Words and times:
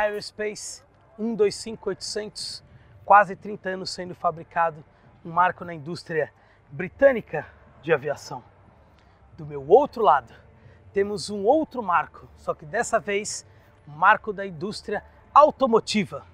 Aerospace 0.00 0.82
125800, 1.18 2.64
quase 3.04 3.36
30 3.36 3.68
anos 3.68 3.90
sendo 3.90 4.14
fabricado, 4.14 4.82
um 5.22 5.30
marco 5.30 5.62
na 5.64 5.74
indústria 5.74 6.32
britânica 6.70 7.46
de 7.82 7.92
aviação. 7.92 8.42
Do 9.36 9.44
meu 9.44 9.66
outro 9.68 10.02
lado, 10.02 10.32
temos 10.94 11.28
um 11.28 11.44
outro 11.44 11.82
marco, 11.82 12.26
só 12.36 12.54
que 12.54 12.64
dessa 12.64 12.98
vez, 12.98 13.46
um 13.86 13.92
marco 13.92 14.32
da 14.32 14.46
indústria 14.46 15.04
automotiva. 15.34 16.24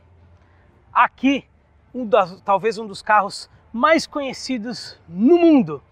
Aqui, 0.92 1.44
um 1.92 2.06
das, 2.06 2.40
talvez 2.42 2.78
um 2.78 2.86
dos 2.86 3.02
carros 3.02 3.50
mais 3.72 4.06
conhecidos 4.06 4.96
no 5.08 5.38
mundo. 5.38 5.82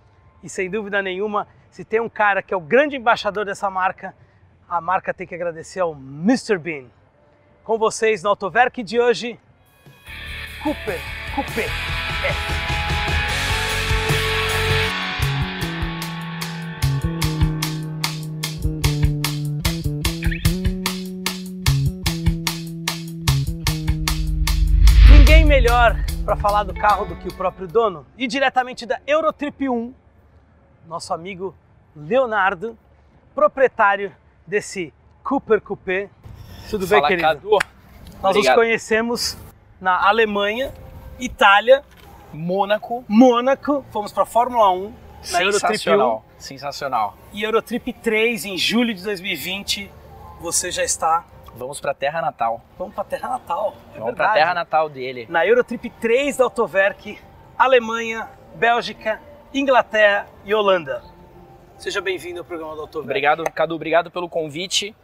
E 0.42 0.48
sem 0.48 0.70
dúvida 0.70 1.02
nenhuma, 1.02 1.48
se 1.70 1.84
tem 1.84 2.00
um 2.00 2.08
cara 2.08 2.40
que 2.40 2.54
é 2.54 2.56
o 2.56 2.60
grande 2.60 2.96
embaixador 2.96 3.44
dessa 3.44 3.68
marca, 3.68 4.14
a 4.68 4.80
marca 4.80 5.12
tem 5.12 5.26
que 5.26 5.34
agradecer 5.34 5.80
ao 5.80 5.92
Mr. 5.92 6.56
Bean. 6.56 6.86
Com 7.64 7.78
vocês 7.78 8.22
no 8.22 8.28
Autoverk 8.28 8.82
de 8.82 9.00
hoje, 9.00 9.40
Cooper 10.62 11.00
Coupé. 11.34 11.66
Ninguém 25.10 25.46
melhor 25.46 25.96
para 26.22 26.36
falar 26.36 26.64
do 26.64 26.74
carro 26.74 27.06
do 27.06 27.16
que 27.16 27.28
o 27.28 27.34
próprio 27.34 27.66
dono 27.66 28.04
e 28.18 28.26
diretamente 28.26 28.84
da 28.84 29.00
Eurotrip 29.06 29.70
1, 29.70 29.94
nosso 30.86 31.14
amigo 31.14 31.54
Leonardo, 31.96 32.76
proprietário 33.34 34.14
desse 34.46 34.92
Cooper 35.22 35.62
Coupé. 35.62 36.10
Tudo 36.70 36.86
Fala, 36.86 37.08
bem, 37.08 37.18
querido? 37.18 37.28
Cadu. 37.28 37.50
Nós 37.50 38.22
nos 38.22 38.36
Obrigado. 38.36 38.56
conhecemos 38.56 39.36
na 39.80 40.06
Alemanha, 40.08 40.72
Itália, 41.18 41.82
Mônaco. 42.32 43.04
Mônaco, 43.06 43.84
fomos 43.92 44.12
para 44.12 44.24
Fórmula 44.24 44.70
1 44.70 44.92
na 45.32 45.42
Eurotrip 45.42 45.44
1 45.44 45.50
Sensacional. 45.72 46.24
Sensacional. 46.38 47.16
e 47.32 47.42
Eurotrip 47.42 47.92
3 47.92 48.44
em 48.46 48.58
julho 48.58 48.94
de 48.94 49.02
2020. 49.02 49.90
Você 50.40 50.70
já 50.70 50.82
está. 50.84 51.24
Vamos 51.56 51.80
pra 51.80 51.94
terra 51.94 52.20
natal. 52.20 52.60
Vamos 52.76 52.94
para 52.94 53.04
terra 53.04 53.28
natal. 53.28 53.74
É 53.94 53.98
Vamos 53.98 54.14
pra 54.14 54.24
verdade. 54.26 54.34
terra 54.34 54.54
natal 54.54 54.88
dele. 54.88 55.26
Na 55.28 55.46
Eurotrip 55.46 55.88
3 56.00 56.36
da 56.36 56.44
Autoverk, 56.44 57.18
Alemanha, 57.56 58.28
Bélgica, 58.56 59.20
Inglaterra 59.52 60.26
e 60.44 60.52
Holanda. 60.52 61.02
Seja 61.78 62.00
bem-vindo 62.00 62.40
ao 62.40 62.44
programa 62.44 62.74
do 62.74 62.80
Autoverk. 62.82 63.08
Obrigado, 63.08 63.44
Cadu. 63.52 63.74
Obrigado 63.76 64.10
pelo 64.10 64.28
convite. 64.28 64.94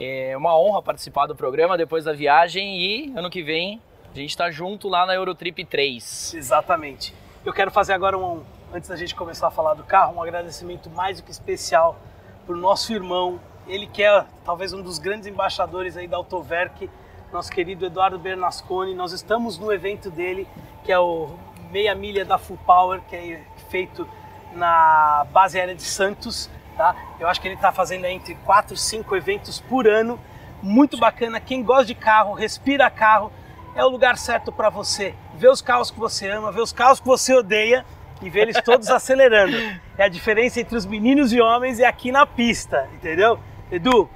É 0.00 0.36
uma 0.36 0.58
honra 0.58 0.82
participar 0.82 1.26
do 1.26 1.34
programa 1.34 1.76
depois 1.76 2.04
da 2.04 2.12
viagem 2.12 2.78
e 2.78 3.12
ano 3.16 3.30
que 3.30 3.42
vem 3.42 3.80
a 4.14 4.18
gente 4.18 4.36
tá 4.36 4.50
junto 4.50 4.88
lá 4.88 5.04
na 5.04 5.14
Eurotrip 5.14 5.64
3. 5.64 6.34
Exatamente. 6.34 7.14
Eu 7.44 7.52
quero 7.52 7.70
fazer 7.70 7.92
agora 7.92 8.16
um, 8.16 8.42
antes 8.72 8.88
da 8.88 8.96
gente 8.96 9.14
começar 9.14 9.48
a 9.48 9.50
falar 9.50 9.74
do 9.74 9.84
carro, 9.84 10.16
um 10.16 10.22
agradecimento 10.22 10.88
mais 10.88 11.20
do 11.20 11.24
que 11.24 11.30
especial 11.30 11.98
para 12.46 12.54
o 12.54 12.58
nosso 12.58 12.92
irmão, 12.92 13.38
ele 13.66 13.86
que 13.86 14.02
é 14.02 14.24
talvez 14.44 14.72
um 14.72 14.80
dos 14.80 14.98
grandes 14.98 15.26
embaixadores 15.26 15.96
aí 15.96 16.08
da 16.08 16.16
Autoverk, 16.16 16.88
nosso 17.32 17.50
querido 17.50 17.84
Eduardo 17.84 18.18
Bernasconi. 18.18 18.94
Nós 18.94 19.12
estamos 19.12 19.58
no 19.58 19.72
evento 19.72 20.10
dele, 20.10 20.46
que 20.84 20.92
é 20.92 20.98
o 20.98 21.36
Meia 21.70 21.94
Milha 21.94 22.24
da 22.24 22.38
Full 22.38 22.58
Power, 22.64 23.02
que 23.08 23.16
é 23.16 23.44
feito 23.68 24.08
na 24.54 25.26
base 25.30 25.58
aérea 25.58 25.74
de 25.74 25.82
Santos. 25.82 26.48
Tá? 26.76 26.94
Eu 27.18 27.26
acho 27.28 27.40
que 27.40 27.48
ele 27.48 27.54
está 27.54 27.72
fazendo 27.72 28.04
entre 28.04 28.34
4 28.34 28.74
e 28.74 28.78
5 28.78 29.16
eventos 29.16 29.60
por 29.60 29.86
ano. 29.86 30.20
Muito 30.62 30.98
bacana. 30.98 31.40
Quem 31.40 31.62
gosta 31.62 31.86
de 31.86 31.94
carro, 31.94 32.34
respira 32.34 32.90
carro, 32.90 33.32
é 33.74 33.84
o 33.84 33.88
lugar 33.88 34.16
certo 34.18 34.50
para 34.50 34.68
você 34.68 35.14
ver 35.34 35.48
os 35.48 35.60
carros 35.60 35.90
que 35.90 35.98
você 35.98 36.28
ama, 36.28 36.50
ver 36.50 36.62
os 36.62 36.72
carros 36.72 37.00
que 37.00 37.06
você 37.06 37.34
odeia 37.34 37.84
e 38.22 38.30
ver 38.30 38.42
eles 38.42 38.60
todos 38.62 38.88
acelerando. 38.90 39.56
É 39.96 40.04
a 40.04 40.08
diferença 40.08 40.60
entre 40.60 40.76
os 40.76 40.86
meninos 40.86 41.32
e 41.32 41.40
homens 41.40 41.78
e 41.78 41.84
aqui 41.84 42.10
na 42.10 42.26
pista, 42.26 42.88
entendeu? 42.94 43.38
Edu, 43.70 44.08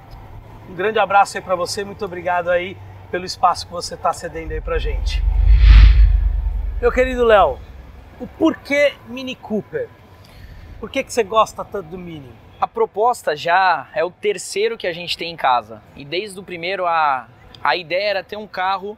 um 0.69 0.73
grande 0.73 0.99
abraço 0.99 1.37
aí 1.37 1.43
para 1.43 1.55
você, 1.55 1.83
muito 1.83 2.03
obrigado 2.05 2.49
aí 2.49 2.77
pelo 3.11 3.25
espaço 3.25 3.67
que 3.67 3.73
você 3.73 3.95
está 3.95 4.13
cedendo 4.13 4.51
aí 4.51 4.61
pra 4.61 4.79
gente. 4.79 5.23
Meu 6.81 6.91
querido 6.91 7.23
Léo, 7.23 7.59
o 8.19 8.25
porquê 8.25 8.93
Mini 9.07 9.35
Cooper? 9.35 9.89
Por 10.79 10.89
que, 10.89 11.03
que 11.03 11.13
você 11.13 11.23
gosta 11.23 11.63
tanto 11.63 11.89
do 11.89 11.97
Mini? 11.97 12.40
A 12.61 12.67
proposta 12.67 13.35
já 13.35 13.89
é 13.91 14.03
o 14.03 14.11
terceiro 14.11 14.77
que 14.77 14.85
a 14.85 14.93
gente 14.93 15.17
tem 15.17 15.31
em 15.31 15.35
casa. 15.35 15.81
E 15.95 16.05
desde 16.05 16.39
o 16.39 16.43
primeiro 16.43 16.85
a, 16.85 17.27
a 17.63 17.75
ideia 17.75 18.09
era 18.11 18.23
ter 18.23 18.35
um 18.35 18.45
carro 18.45 18.95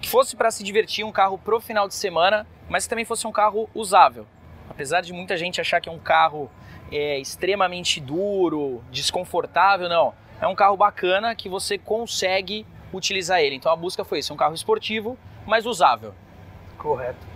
que 0.00 0.08
fosse 0.08 0.34
para 0.34 0.50
se 0.50 0.64
divertir, 0.64 1.04
um 1.04 1.12
carro 1.12 1.36
pro 1.36 1.60
final 1.60 1.86
de 1.86 1.94
semana, 1.94 2.46
mas 2.70 2.84
que 2.84 2.88
também 2.88 3.04
fosse 3.04 3.26
um 3.26 3.30
carro 3.30 3.68
usável. 3.74 4.26
Apesar 4.66 5.02
de 5.02 5.12
muita 5.12 5.36
gente 5.36 5.60
achar 5.60 5.78
que 5.78 5.90
é 5.90 5.92
um 5.92 5.98
carro 5.98 6.50
é, 6.90 7.18
extremamente 7.18 8.00
duro, 8.00 8.82
desconfortável, 8.90 9.90
não. 9.90 10.14
É 10.40 10.46
um 10.46 10.54
carro 10.54 10.78
bacana 10.78 11.34
que 11.34 11.50
você 11.50 11.76
consegue 11.76 12.66
utilizar 12.94 13.40
ele. 13.40 13.56
Então 13.56 13.70
a 13.70 13.76
busca 13.76 14.06
foi 14.06 14.20
isso, 14.20 14.32
um 14.32 14.38
carro 14.38 14.54
esportivo, 14.54 15.18
mas 15.46 15.66
usável. 15.66 16.14
Correto. 16.78 17.26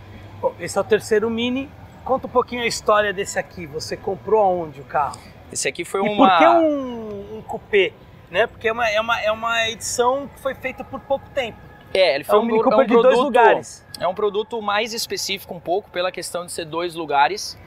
Bom, 0.41 0.55
esse 0.59 0.79
é 0.79 0.81
o 0.81 0.85
terceiro 0.85 1.29
Mini. 1.29 1.69
Conta 2.03 2.27
um 2.27 2.31
pouquinho 2.31 2.63
a 2.63 2.67
história 2.67 3.13
desse 3.13 3.39
aqui. 3.39 3.67
Você 3.67 3.95
comprou 3.95 4.41
aonde 4.41 4.81
o 4.81 4.85
carro? 4.85 5.36
Esse 5.53 5.69
aqui 5.69 5.85
foi 5.85 6.01
E 6.01 6.09
uma. 6.09 6.29
por 6.29 6.39
que 6.39 6.47
um, 6.47 7.39
um 7.39 7.43
coupé? 7.43 7.93
Né? 8.31 8.47
Porque 8.47 8.69
é 8.69 8.73
uma, 8.73 8.89
é, 8.89 9.01
uma, 9.01 9.21
é 9.21 9.31
uma 9.33 9.69
edição 9.69 10.29
que 10.29 10.41
foi 10.41 10.55
feita 10.55 10.83
por 10.83 11.01
pouco 11.01 11.29
tempo. 11.31 11.59
É, 11.95 12.15
ele 12.15 12.23
É 12.23 12.27
foi 12.27 12.39
um 12.39 12.43
Mini 12.45 12.59
é 12.59 12.63
Cooper 12.63 12.87
de 12.87 12.95
dois 12.95 13.19
lugares. 13.19 13.87
É 13.99 14.07
um 14.07 14.15
produto 14.15 14.61
mais 14.61 14.93
específico 14.93 15.55
um 15.55 15.61
pouco 15.61 15.89
pela 15.91 16.11
questão 16.13 16.45
de 16.45 16.53
ser 16.53 16.65
dois 16.65 16.95
lugares. 16.95 17.59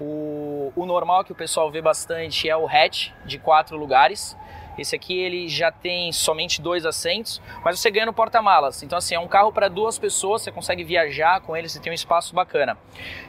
O, 0.00 0.72
o 0.76 0.86
normal 0.86 1.24
que 1.24 1.32
o 1.32 1.34
pessoal 1.34 1.70
vê 1.70 1.80
bastante 1.80 2.48
é 2.48 2.56
o 2.56 2.66
hatch 2.66 3.10
de 3.24 3.38
quatro 3.38 3.76
lugares. 3.76 4.36
Esse 4.78 4.94
aqui 4.94 5.18
ele 5.18 5.48
já 5.48 5.72
tem 5.72 6.12
somente 6.12 6.62
dois 6.62 6.86
assentos, 6.86 7.42
mas 7.64 7.80
você 7.80 7.90
ganha 7.90 8.06
no 8.06 8.12
porta-malas. 8.12 8.82
Então 8.84 8.96
assim, 8.96 9.14
é 9.14 9.18
um 9.18 9.26
carro 9.26 9.52
para 9.52 9.68
duas 9.68 9.98
pessoas, 9.98 10.42
você 10.42 10.52
consegue 10.52 10.84
viajar 10.84 11.40
com 11.40 11.56
ele, 11.56 11.68
você 11.68 11.80
tem 11.80 11.90
um 11.90 11.94
espaço 11.94 12.32
bacana. 12.32 12.78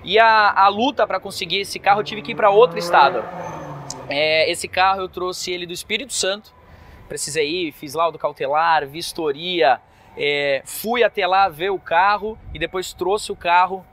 E 0.03 0.19
a, 0.19 0.51
a 0.51 0.67
luta 0.67 1.07
para 1.07 1.19
conseguir 1.19 1.61
esse 1.61 1.79
carro 1.79 2.01
eu 2.01 2.03
tive 2.03 2.21
que 2.21 2.33
ir 2.33 2.35
para 2.35 2.51
outro 2.51 2.77
estado. 2.77 3.23
É, 4.09 4.49
esse 4.49 4.67
carro 4.67 5.01
eu 5.01 5.07
trouxe 5.07 5.51
ele 5.51 5.65
do 5.65 5.73
Espírito 5.73 6.13
Santo. 6.13 6.53
Precisei 7.07 7.49
ir, 7.49 7.71
fiz 7.71 7.93
laudo 7.93 8.19
cautelar, 8.19 8.85
vistoria, 8.87 9.79
é, 10.17 10.61
fui 10.65 11.03
até 11.03 11.25
lá 11.25 11.47
ver 11.47 11.69
o 11.69 11.79
carro 11.79 12.37
e 12.53 12.59
depois 12.59 12.93
trouxe 12.93 13.31
o 13.31 13.35
carro 13.35 13.85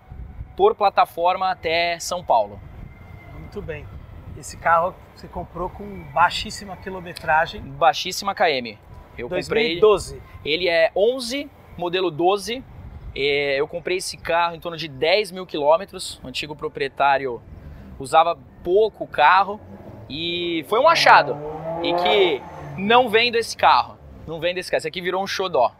por 0.56 0.75
plataforma 0.75 1.50
até 1.50 1.99
São 1.99 2.25
Paulo. 2.25 2.60
Muito 3.38 3.62
bem. 3.62 3.87
Esse 4.37 4.56
carro 4.56 4.94
você 5.15 5.28
comprou 5.28 5.71
com 5.71 6.03
baixíssima 6.12 6.76
quilometragem. 6.76 7.62
Baixíssima 7.62 8.34
KM. 8.34 8.78
Eu 9.16 9.28
comprei. 9.28 9.81
2012. 9.81 10.22
Ele 10.44 10.69
é 10.69 10.91
11, 10.94 11.50
modelo 11.76 12.11
12. 12.11 12.62
É, 13.14 13.58
eu 13.58 13.67
comprei 13.67 13.96
esse 13.96 14.17
carro 14.19 14.55
em 14.55 14.61
torno 14.61 14.76
de 14.76 14.88
10 14.88 15.31
mil 15.31 15.46
quilômetros. 15.46 16.20
O 16.23 16.29
antigo 16.29 16.55
proprietário 16.55 17.40
usava 17.99 18.37
pouco 18.62 19.05
o 19.05 19.08
carro 19.08 19.61
e 20.08 20.64
foi 20.69 20.79
um 20.79 20.88
achado. 20.88 21.37
E 21.82 21.93
que 21.94 22.43
não 22.79 23.08
vendo 23.08 23.37
esse 23.37 23.56
carro. 23.56 23.97
Não 24.26 24.41
vendo 24.41 24.58
esse 24.58 24.70
carro. 24.70 24.79
Esse 24.79 24.88
aqui 24.88 25.00
virou 25.00 25.23
um 25.23 25.26
xodó. 25.26 25.73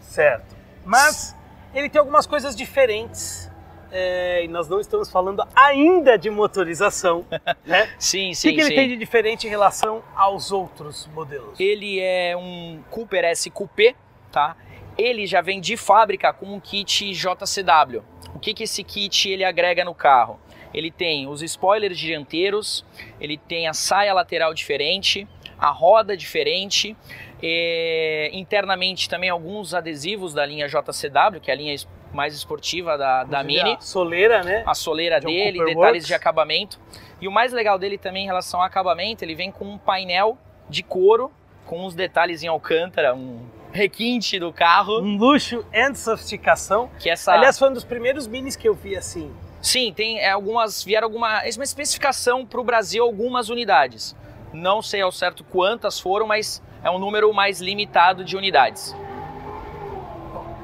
Certo. 0.00 0.56
Mas 0.84 1.36
ele 1.74 1.88
tem 1.88 1.98
algumas 1.98 2.26
coisas 2.26 2.54
diferentes. 2.56 3.50
é, 3.92 4.44
e 4.44 4.48
nós 4.48 4.68
não 4.68 4.78
estamos 4.80 5.10
falando 5.10 5.42
ainda 5.54 6.16
de 6.16 6.30
motorização. 6.30 7.24
Né? 7.66 7.88
Sim, 7.98 8.30
O 8.30 8.34
sim, 8.34 8.48
que, 8.50 8.54
que 8.54 8.60
ele 8.62 8.68
sim. 8.70 8.74
tem 8.74 8.88
de 8.88 8.96
diferente 8.96 9.46
em 9.46 9.50
relação 9.50 10.02
aos 10.16 10.50
outros 10.50 11.08
modelos? 11.14 11.58
Ele 11.60 12.00
é 12.00 12.36
um 12.36 12.80
Cooper 12.90 13.24
S 13.24 13.48
Coupé, 13.50 13.94
tá? 14.32 14.56
Ele 14.98 15.26
já 15.26 15.40
vem 15.40 15.60
de 15.60 15.76
fábrica 15.76 16.32
com 16.32 16.46
um 16.46 16.58
kit 16.60 17.12
JCW. 17.12 18.02
O 18.34 18.38
que, 18.38 18.54
que 18.54 18.64
esse 18.64 18.82
kit 18.82 19.28
ele 19.28 19.44
agrega 19.44 19.84
no 19.84 19.94
carro? 19.94 20.38
Ele 20.72 20.90
tem 20.90 21.26
os 21.26 21.42
spoilers 21.42 21.98
dianteiros, 21.98 22.84
ele 23.20 23.36
tem 23.36 23.66
a 23.66 23.72
saia 23.72 24.12
lateral 24.12 24.54
diferente, 24.54 25.26
a 25.58 25.70
roda 25.70 26.16
diferente, 26.16 26.96
é, 27.42 28.30
internamente 28.32 29.08
também 29.08 29.28
alguns 29.28 29.74
adesivos 29.74 30.32
da 30.32 30.44
linha 30.46 30.68
JCW, 30.68 31.40
que 31.40 31.50
é 31.50 31.54
a 31.54 31.56
linha 31.56 31.76
mais 32.12 32.34
esportiva 32.34 32.98
da, 32.98 33.24
da 33.24 33.42
Mini 33.42 33.74
A 33.74 33.80
soleira, 33.80 34.42
né? 34.42 34.62
a 34.66 34.74
soleira 34.74 35.20
dele, 35.20 35.58
Cooper 35.58 35.74
detalhes 35.74 36.02
Works. 36.02 36.06
de 36.06 36.14
acabamento. 36.14 36.80
E 37.20 37.28
o 37.28 37.32
mais 37.32 37.52
legal 37.52 37.78
dele 37.78 37.98
também 37.98 38.24
em 38.24 38.26
relação 38.26 38.60
ao 38.60 38.66
acabamento, 38.66 39.24
ele 39.24 39.34
vem 39.34 39.50
com 39.50 39.64
um 39.64 39.78
painel 39.78 40.38
de 40.68 40.82
couro, 40.82 41.30
com 41.66 41.84
uns 41.84 41.94
detalhes 41.94 42.42
em 42.42 42.48
alcântara, 42.48 43.14
um 43.14 43.40
requinte 43.72 44.38
do 44.38 44.52
carro, 44.52 45.00
Um 45.00 45.16
luxo 45.16 45.64
e 45.72 45.94
sofisticação. 45.94 46.90
que 46.98 47.08
essa... 47.08 47.32
Aliás, 47.32 47.58
foi 47.58 47.70
um 47.70 47.72
dos 47.72 47.84
primeiros 47.84 48.26
minis 48.26 48.56
que 48.56 48.68
eu 48.68 48.74
vi 48.74 48.96
assim. 48.96 49.30
Sim, 49.60 49.92
tem 49.92 50.18
é, 50.18 50.30
algumas, 50.30 50.82
vieram 50.82 51.06
alguma, 51.06 51.42
uma 51.42 51.64
especificação 51.64 52.46
para 52.46 52.60
o 52.60 52.64
Brasil, 52.64 53.04
algumas 53.04 53.50
unidades. 53.50 54.16
Não 54.52 54.80
sei 54.80 55.02
ao 55.02 55.12
certo 55.12 55.44
quantas 55.44 56.00
foram, 56.00 56.26
mas 56.26 56.62
é 56.82 56.90
um 56.90 56.98
número 56.98 57.32
mais 57.32 57.60
limitado 57.60 58.24
de 58.24 58.36
unidades. 58.36 58.96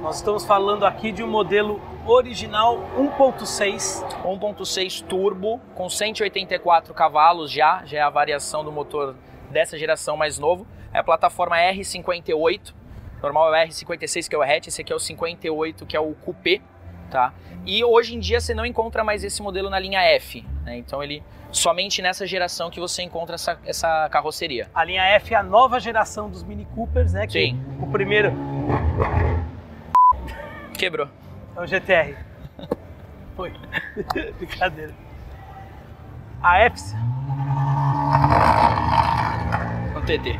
Nós 0.00 0.16
estamos 0.16 0.44
falando 0.44 0.86
aqui 0.86 1.12
de 1.12 1.22
um 1.22 1.28
modelo 1.28 1.80
original 2.06 2.78
1.6. 2.96 4.02
1.6 4.24 5.04
turbo 5.06 5.60
com 5.74 5.90
184 5.90 6.94
cavalos 6.94 7.50
já, 7.50 7.84
já 7.84 7.98
é 7.98 8.00
a 8.00 8.10
variação 8.10 8.64
do 8.64 8.72
motor 8.72 9.14
dessa 9.50 9.78
geração 9.78 10.16
mais 10.16 10.38
novo. 10.38 10.66
É 10.92 10.98
a 10.98 11.04
plataforma 11.04 11.56
R58, 11.56 12.72
normal 13.22 13.54
é 13.54 13.64
o 13.64 13.68
R56 13.68 14.28
que 14.28 14.34
é 14.34 14.38
o 14.38 14.42
hatch, 14.42 14.68
esse 14.68 14.80
aqui 14.80 14.92
é 14.92 14.96
o 14.96 15.00
58 15.00 15.84
que 15.84 15.96
é 15.96 16.00
o 16.00 16.14
coupé, 16.14 16.62
tá? 17.06 17.32
E 17.64 17.84
hoje 17.84 18.14
em 18.14 18.20
dia 18.20 18.40
você 18.40 18.54
não 18.54 18.64
encontra 18.64 19.02
mais 19.02 19.24
esse 19.24 19.42
modelo 19.42 19.68
na 19.68 19.78
linha 19.78 20.00
F, 20.00 20.44
né? 20.64 20.76
Então 20.76 21.02
ele 21.02 21.22
somente 21.50 22.02
nessa 22.02 22.26
geração 22.26 22.70
que 22.70 22.78
você 22.78 23.02
encontra 23.02 23.34
essa, 23.34 23.58
essa 23.64 24.08
carroceria. 24.10 24.68
A 24.74 24.84
linha 24.84 25.02
F 25.02 25.34
é 25.34 25.36
a 25.36 25.42
nova 25.42 25.80
geração 25.80 26.28
dos 26.30 26.42
Mini 26.42 26.66
Coopers, 26.74 27.12
né? 27.12 27.26
Que 27.26 27.32
Sim. 27.32 27.60
O 27.80 27.86
primeiro 27.86 28.32
Quebrou. 30.78 31.08
é 31.56 31.60
o 31.60 31.66
GTR. 31.66 32.16
Foi. 33.36 33.52
Brincadeira. 34.38 34.94
A 36.42 36.58
F 36.60 36.80
O 39.96 40.00
TT. 40.02 40.38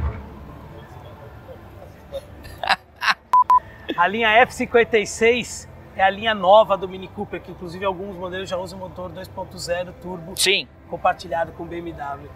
A 3.96 4.06
linha 4.08 4.28
F56 4.46 5.66
é 5.96 6.02
a 6.02 6.10
linha 6.10 6.34
nova 6.34 6.76
do 6.76 6.88
Mini 6.88 7.08
Cooper, 7.08 7.40
que 7.40 7.50
inclusive 7.50 7.84
alguns 7.84 8.16
modelos 8.16 8.48
já 8.48 8.56
usam 8.56 8.78
motor 8.78 9.10
2.0 9.10 9.92
turbo 10.02 10.34
Sim, 10.36 10.68
compartilhado 10.88 11.52
com 11.52 11.64
BMW. 11.64 12.28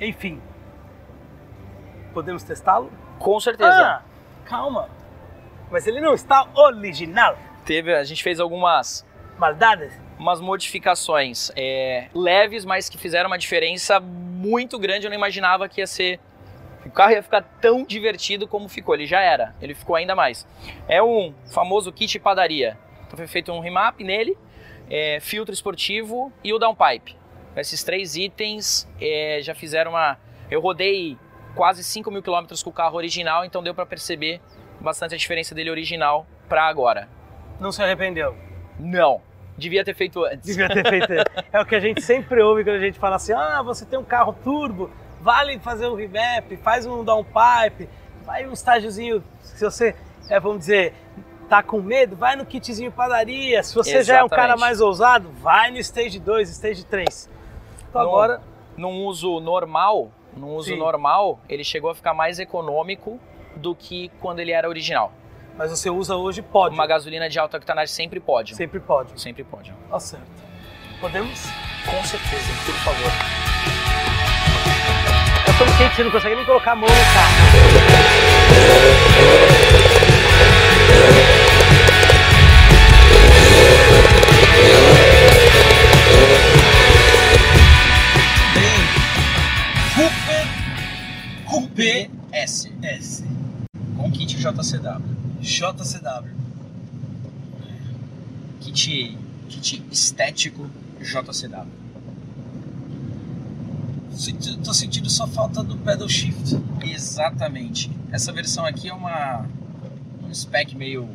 Enfim, 0.00 0.40
podemos 2.14 2.42
testá-lo? 2.42 2.90
com 3.18 3.38
certeza. 3.38 3.70
Ah, 3.70 4.02
calma. 4.46 4.88
Mas 5.70 5.86
ele 5.86 6.00
não 6.00 6.14
está 6.14 6.48
original. 6.54 7.36
Teve, 7.64 7.94
a 7.94 8.02
gente 8.02 8.22
fez 8.22 8.40
algumas 8.40 9.06
Maldades? 9.38 9.92
umas 10.18 10.40
modificações 10.40 11.52
é, 11.54 12.08
leves, 12.14 12.64
mas 12.64 12.88
que 12.88 12.98
fizeram 12.98 13.28
uma 13.28 13.38
diferença 13.38 14.00
muito 14.00 14.78
grande. 14.78 15.06
Eu 15.06 15.10
não 15.10 15.16
imaginava 15.16 15.68
que 15.68 15.80
ia 15.80 15.86
ser. 15.86 16.18
O 16.84 16.90
carro 16.90 17.12
ia 17.12 17.22
ficar 17.22 17.42
tão 17.60 17.84
divertido 17.84 18.48
como 18.48 18.68
ficou. 18.68 18.94
Ele 18.94 19.06
já 19.06 19.20
era, 19.20 19.54
ele 19.60 19.74
ficou 19.74 19.96
ainda 19.96 20.14
mais. 20.14 20.46
É 20.88 21.02
um 21.02 21.34
famoso 21.52 21.92
kit 21.92 22.18
padaria. 22.18 22.78
Então 23.06 23.16
foi 23.16 23.26
feito 23.26 23.52
um 23.52 23.60
remap 23.60 24.00
nele, 24.00 24.36
é, 24.88 25.18
filtro 25.20 25.52
esportivo 25.52 26.32
e 26.42 26.52
o 26.52 26.58
downpipe. 26.58 27.16
Esses 27.56 27.82
três 27.82 28.16
itens 28.16 28.88
é, 29.00 29.40
já 29.42 29.54
fizeram 29.54 29.92
uma. 29.92 30.18
Eu 30.50 30.60
rodei 30.60 31.18
quase 31.54 31.82
5 31.82 32.10
mil 32.10 32.22
quilômetros 32.22 32.62
com 32.62 32.70
o 32.70 32.72
carro 32.72 32.96
original, 32.96 33.44
então 33.44 33.62
deu 33.62 33.74
para 33.74 33.84
perceber 33.84 34.40
bastante 34.80 35.14
a 35.14 35.18
diferença 35.18 35.54
dele 35.54 35.70
original 35.70 36.26
para 36.48 36.64
agora. 36.64 37.08
Não 37.58 37.70
se 37.70 37.82
arrependeu. 37.82 38.36
Não, 38.78 39.20
devia 39.58 39.84
ter 39.84 39.94
feito 39.94 40.24
antes. 40.24 40.46
Devia 40.46 40.68
ter 40.68 40.88
feito. 40.88 41.12
é 41.52 41.60
o 41.60 41.66
que 41.66 41.74
a 41.74 41.80
gente 41.80 42.00
sempre 42.00 42.40
ouve 42.40 42.64
quando 42.64 42.76
a 42.76 42.80
gente 42.80 42.98
fala 42.98 43.16
assim: 43.16 43.32
ah, 43.32 43.62
você 43.62 43.84
tem 43.84 43.98
um 43.98 44.04
carro 44.04 44.32
turbo, 44.32 44.90
vale 45.20 45.58
fazer 45.58 45.86
um 45.88 45.94
remap, 45.94 46.50
faz 46.62 46.86
um 46.86 47.04
downpipe, 47.04 47.88
vai 48.24 48.46
um 48.46 48.52
estágiozinho. 48.52 49.22
Se 49.42 49.64
você, 49.64 49.94
é, 50.28 50.40
vamos 50.40 50.60
dizer, 50.60 50.94
tá 51.48 51.62
com 51.62 51.80
medo, 51.80 52.16
vai 52.16 52.36
no 52.36 52.46
kitzinho 52.46 52.90
padaria. 52.92 53.62
Se 53.62 53.74
você 53.74 54.02
já 54.02 54.18
é 54.18 54.24
um 54.24 54.28
cara 54.28 54.42
Exatamente. 54.42 54.60
mais 54.60 54.80
ousado, 54.80 55.30
vai 55.40 55.70
no 55.70 55.78
stage 55.78 56.18
2, 56.18 56.48
stage 56.50 56.84
3. 56.84 57.28
Então 57.88 58.02
Não. 58.02 58.08
agora, 58.08 58.40
num 58.76 59.04
uso 59.04 59.40
normal, 59.40 60.10
num 60.36 60.54
uso 60.54 60.70
Sim. 60.70 60.78
normal, 60.78 61.40
ele 61.48 61.64
chegou 61.64 61.90
a 61.90 61.94
ficar 61.94 62.14
mais 62.14 62.38
econômico 62.38 63.18
do 63.56 63.74
que 63.74 64.10
quando 64.20 64.38
ele 64.38 64.52
era 64.52 64.68
original. 64.68 65.12
mas 65.58 65.70
você 65.70 65.90
usa 65.90 66.16
hoje 66.16 66.40
pode. 66.40 66.74
Uma 66.74 66.86
gasolina 66.86 67.28
de 67.28 67.38
alta 67.38 67.56
octanagem 67.58 67.92
sempre 67.94 68.20
pode. 68.20 68.54
Sempre 68.54 68.80
pode. 68.80 69.20
Sempre 69.20 69.44
pode. 69.44 69.74
Tá 69.90 70.00
certo. 70.00 70.24
Podemos? 71.00 71.44
Com 71.84 72.04
certeza, 72.04 72.52
por 72.64 72.74
favor. 72.76 73.10
Tô 75.60 75.66
quente, 75.76 75.94
você 75.94 76.04
não 76.04 76.10
consegue 76.10 76.36
nem 76.36 76.44
colocar 76.46 76.72
a 76.72 76.76
mão 76.76 76.88
no 76.88 76.94
carro. 77.12 77.34
Coupé 91.44 92.08
S 92.32 92.72
S. 92.82 93.26
com 93.98 94.10
kit 94.10 94.38
JCW. 94.38 95.02
JCW. 95.42 96.34
Kit, 98.60 99.18
kit 99.50 99.84
estético 99.92 100.70
JCW. 101.02 101.79
Senti- 104.20 104.56
Tô 104.58 104.74
sentindo 104.74 105.08
só 105.08 105.26
falta 105.26 105.62
do 105.62 105.76
pedal 105.78 106.08
shift. 106.08 106.58
Exatamente. 106.84 107.90
Essa 108.12 108.32
versão 108.32 108.64
aqui 108.66 108.88
é 108.88 108.94
uma 108.94 109.46
um 110.28 110.34
spec 110.34 110.76
meio 110.76 111.08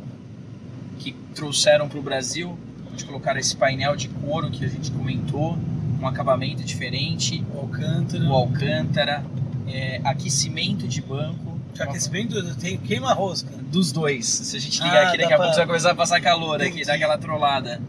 que 1.00 1.14
trouxeram 1.34 1.88
para 1.88 2.00
o 2.00 2.02
Brasil, 2.02 2.58
onde 2.92 3.06
colocaram 3.06 3.40
esse 3.40 3.56
painel 3.56 3.96
de 3.96 4.08
couro 4.10 4.50
que 4.50 4.66
a 4.66 4.68
gente 4.68 4.90
comentou, 4.92 5.58
um 6.02 6.08
acabamento 6.08 6.64
diferente, 6.64 7.44
O 7.54 7.60
Alcântara. 7.60 8.24
o 8.26 8.34
alcântara, 8.34 9.26
é, 9.68 10.02
aquecimento 10.04 10.88
de 10.88 11.02
banco. 11.02 11.60
Que 11.74 11.84
aquecimento 11.84 12.56
tem 12.56 12.78
queima-rosca. 12.78 13.52
Dos 13.72 13.92
dois. 13.92 14.26
Se 14.26 14.56
a 14.58 14.60
gente 14.60 14.82
ligar 14.82 15.06
Ah, 15.06 15.10
aqui, 15.10 15.18
daqui 15.18 15.34
a 15.34 15.36
pra- 15.38 15.46
pouco 15.46 15.58
vai 15.58 15.66
começar 15.68 15.92
a 15.92 15.96
passar 15.96 16.22
calor 16.22 16.56
aqui, 16.56 16.70
Entendi. 16.70 16.86
dar 16.86 16.94
aquela 16.96 17.18
trollada. 17.18 17.82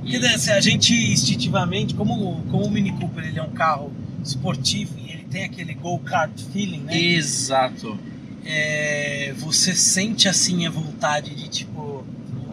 Porque 0.00 0.38
se 0.38 0.50
a 0.50 0.60
gente 0.60 0.92
instintivamente, 1.12 1.94
como, 1.94 2.42
como 2.50 2.64
o 2.64 2.70
Mini 2.70 2.92
Cooper 2.92 3.24
ele 3.24 3.38
é 3.38 3.42
um 3.42 3.50
carro 3.50 3.92
esportivo 4.22 4.94
e 4.98 5.10
ele 5.10 5.24
tem 5.30 5.44
aquele 5.44 5.74
go-kart 5.74 6.32
feeling, 6.52 6.80
né? 6.80 6.96
Exato. 6.96 7.98
É, 8.44 9.34
você 9.38 9.74
sente 9.74 10.28
assim 10.28 10.66
a 10.66 10.70
vontade 10.70 11.34
de 11.34 11.48
tipo. 11.48 12.04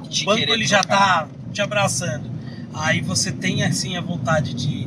De 0.10 0.24
o 0.24 0.26
banco 0.26 0.40
ele 0.52 0.66
já 0.66 0.84
tá 0.84 1.28
te 1.54 1.62
abraçando. 1.62 2.30
Aí 2.74 3.02
você 3.02 3.32
tem 3.32 3.64
assim 3.64 3.98
a 3.98 4.02
vontade 4.02 4.54
de, 4.54 4.86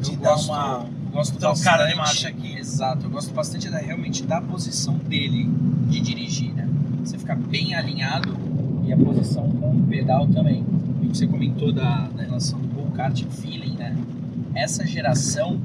de 0.00 0.12
Eu 0.12 0.16
dar 0.16 0.30
gosto, 0.30 0.48
uma. 0.50 0.86
gosto 1.12 1.38
trocada 1.38 1.86
de 1.86 1.94
bastante- 1.94 1.96
marcha 1.96 2.28
aqui. 2.28 2.58
Exato, 2.58 3.06
eu 3.06 3.10
gosto 3.10 3.32
bastante 3.32 3.68
da, 3.70 3.78
realmente 3.78 4.22
da 4.22 4.40
posição 4.40 4.94
dele 4.96 5.48
de 5.88 6.00
dirigir, 6.00 6.52
né? 6.52 6.68
Você 7.04 7.18
ficar 7.18 7.36
bem 7.36 7.74
alinhado 7.74 8.34
e 8.86 8.92
a 8.92 8.96
posição 8.96 9.48
com 9.50 9.76
o 9.76 9.82
pedal 9.88 10.26
também. 10.28 10.64
E 11.02 11.08
você 11.08 11.26
comentou 11.26 11.72
da, 11.72 12.08
da 12.08 12.22
relação 12.22 12.58
do 12.60 12.68
go-kart 12.68 13.22
feeling, 13.40 13.74
né? 13.74 13.96
Essa 14.54 14.86
geração 14.86 15.60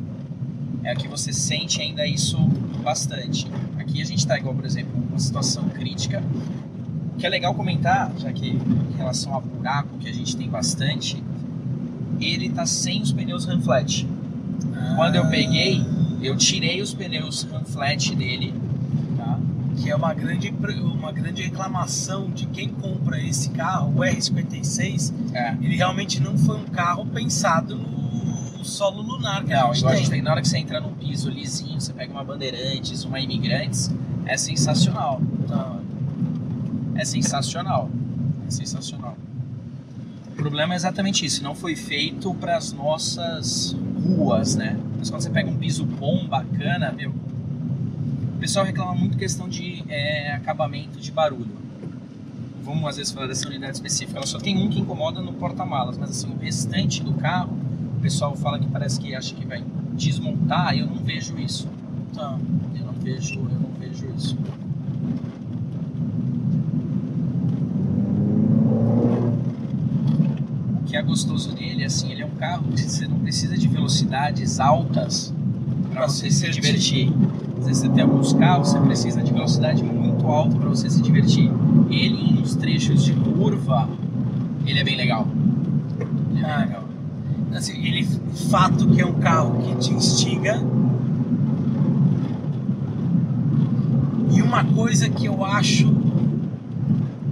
é 0.86 0.96
que 0.96 1.08
você 1.08 1.34
sente 1.34 1.82
ainda 1.82 2.06
isso 2.06 2.38
bastante. 2.84 3.48
Aqui 3.78 4.02
a 4.02 4.06
gente 4.06 4.20
está 4.20 4.38
igual, 4.38 4.54
por 4.56 4.66
exemplo, 4.66 4.92
uma 5.10 5.20
situação 5.20 5.68
crítica, 5.70 6.22
que 7.18 7.26
é 7.26 7.30
legal 7.30 7.54
comentar, 7.56 8.12
já 8.18 8.32
que 8.32 8.50
em 8.50 8.96
relação 8.96 9.36
a 9.36 9.40
buraco, 9.42 9.98
que 9.98 10.08
a 10.08 10.14
gente 10.14 10.38
tem 10.38 10.48
bastante, 10.50 11.22
ele 12.22 12.50
tá 12.50 12.66
sem 12.66 13.02
os 13.02 13.12
pneus 13.12 13.46
run 13.46 13.62
flat. 13.62 14.08
Quando 14.96 15.16
eu 15.16 15.28
peguei, 15.30 15.84
eu 16.22 16.38
tirei 16.38 16.82
os 16.82 16.94
pneus 16.94 17.44
run 17.44 17.66
flat 17.66 18.16
dele, 18.16 18.54
tá? 19.18 19.40
que 19.78 19.90
é 19.90 19.96
uma 19.96 20.14
grande, 20.14 20.54
uma 20.82 21.12
grande 21.12 21.42
reclamação 21.42 22.30
de 22.30 22.46
quem 22.48 22.70
compra 22.70 23.20
esse 23.22 23.50
carro, 23.50 23.92
o 23.96 24.00
R56, 24.02 25.12
É. 25.34 25.58
ele 25.62 25.76
realmente 25.76 26.22
não 26.22 26.38
foi 26.38 26.58
um 26.58 26.66
carro 26.66 27.06
pensado 27.08 27.76
no 27.76 27.95
solo 28.66 29.02
lunar 29.02 29.44
que 29.44 29.52
Não, 29.52 29.70
a 29.72 29.74
gente 29.74 29.78
igual 29.80 29.92
a 29.92 29.96
tem. 29.96 30.04
gente 30.04 30.12
tem, 30.12 30.22
na 30.22 30.32
hora 30.32 30.42
que 30.42 30.48
você 30.48 30.58
entra 30.58 30.80
num 30.80 30.94
piso 30.94 31.30
lisinho, 31.30 31.80
você 31.80 31.94
pega 31.94 32.12
uma 32.12 32.24
Bandeirantes, 32.24 33.04
uma 33.04 33.20
Imigrantes, 33.20 33.92
é 34.26 34.38
sensacional. 34.38 35.22
Não, 35.48 35.82
É 36.96 37.06
sensacional. 37.06 37.90
É 38.48 38.52
sensacional. 38.52 39.18
O 40.30 40.36
problema 40.36 40.74
é 40.74 40.76
exatamente 40.78 41.26
isso, 41.26 41.44
não 41.44 41.56
foi 41.56 41.76
feito 41.76 42.34
para 42.36 42.58
as 42.58 42.72
nossas 42.74 43.76
ruas, 44.04 44.56
né? 44.56 44.78
Mas 45.00 45.10
quando 45.10 45.22
você 45.22 45.30
pega 45.30 45.50
um 45.50 45.58
piso 45.58 45.86
bom, 45.86 46.28
bacana, 46.28 46.92
meu. 46.92 47.12
O 47.12 48.38
pessoal 48.40 48.66
reclama 48.66 48.94
muito 48.94 49.18
questão 49.18 49.48
de 49.48 49.84
é, 49.88 50.34
acabamento 50.34 51.00
de 51.00 51.12
barulho. 51.12 51.48
Vamos 52.64 52.86
às 52.90 52.98
vezes 52.98 53.14
falar 53.14 53.28
dessa 53.28 53.48
unidade 53.48 53.74
específica. 53.78 54.18
Ela 54.18 54.28
só 54.28 54.38
tem 54.40 54.58
um 54.58 54.70
que 54.70 54.80
incomoda 54.80 55.22
no 55.22 55.34
porta-malas, 55.34 55.98
mas 55.98 56.10
assim, 56.10 56.28
o 56.32 56.38
restante 56.38 57.02
do 57.04 57.14
carro, 57.14 57.58
pessoal 58.06 58.36
fala 58.36 58.60
que 58.60 58.68
parece 58.68 59.00
que 59.00 59.16
acha 59.16 59.34
que 59.34 59.44
vai 59.48 59.64
desmontar, 59.94 60.78
eu 60.78 60.86
não 60.86 60.98
vejo 60.98 61.36
isso. 61.40 61.68
não. 62.16 62.40
Eu 62.80 62.86
não 62.86 62.94
vejo, 63.02 63.34
eu 63.40 63.60
não 63.60 63.70
vejo 63.80 64.06
isso. 64.16 64.38
O 70.82 70.84
que 70.86 70.96
é 70.96 71.02
gostoso 71.02 71.52
dele, 71.54 71.84
assim, 71.84 72.12
ele 72.12 72.22
é 72.22 72.26
um 72.26 72.36
carro 72.38 72.64
que 72.76 72.82
você 72.82 73.08
não 73.08 73.18
precisa 73.20 73.58
de 73.58 73.68
velocidades 73.68 74.60
altas 74.60 75.34
para 75.92 76.08
você 76.08 76.30
se 76.30 76.50
divertir. 76.52 77.12
Às 77.60 77.66
vezes 77.66 77.82
você 77.84 77.90
tem 77.90 78.04
alguns 78.04 78.34
carros, 78.34 78.70
você 78.70 78.80
precisa 78.82 79.24
de 79.24 79.34
velocidade 79.34 79.84
muito 79.84 80.28
alta 80.28 80.56
para 80.58 80.70
você 80.70 80.90
se 80.90 81.02
divertir. 81.02 81.50
Ele, 81.90 82.34
nos 82.34 82.56
trechos 82.56 83.04
de 83.04 83.14
curva, 83.14 83.90
ele 84.66 84.80
é 84.80 84.84
bem 84.84 84.96
legal. 84.96 85.28
Ele 86.32 86.40
é 86.42 86.46
Ah, 86.46 86.58
bem 86.60 86.68
legal. 86.68 86.85
Assim, 87.58 87.74
ele, 87.86 88.08
fato 88.50 88.88
que 88.90 89.02
é 89.02 89.06
um 89.06 89.14
carro 89.14 89.62
que 89.62 89.76
te 89.78 89.94
instiga. 89.94 90.62
E 94.32 94.42
uma 94.42 94.64
coisa 94.66 95.08
que 95.10 95.26
eu 95.26 95.44
acho 95.46 95.94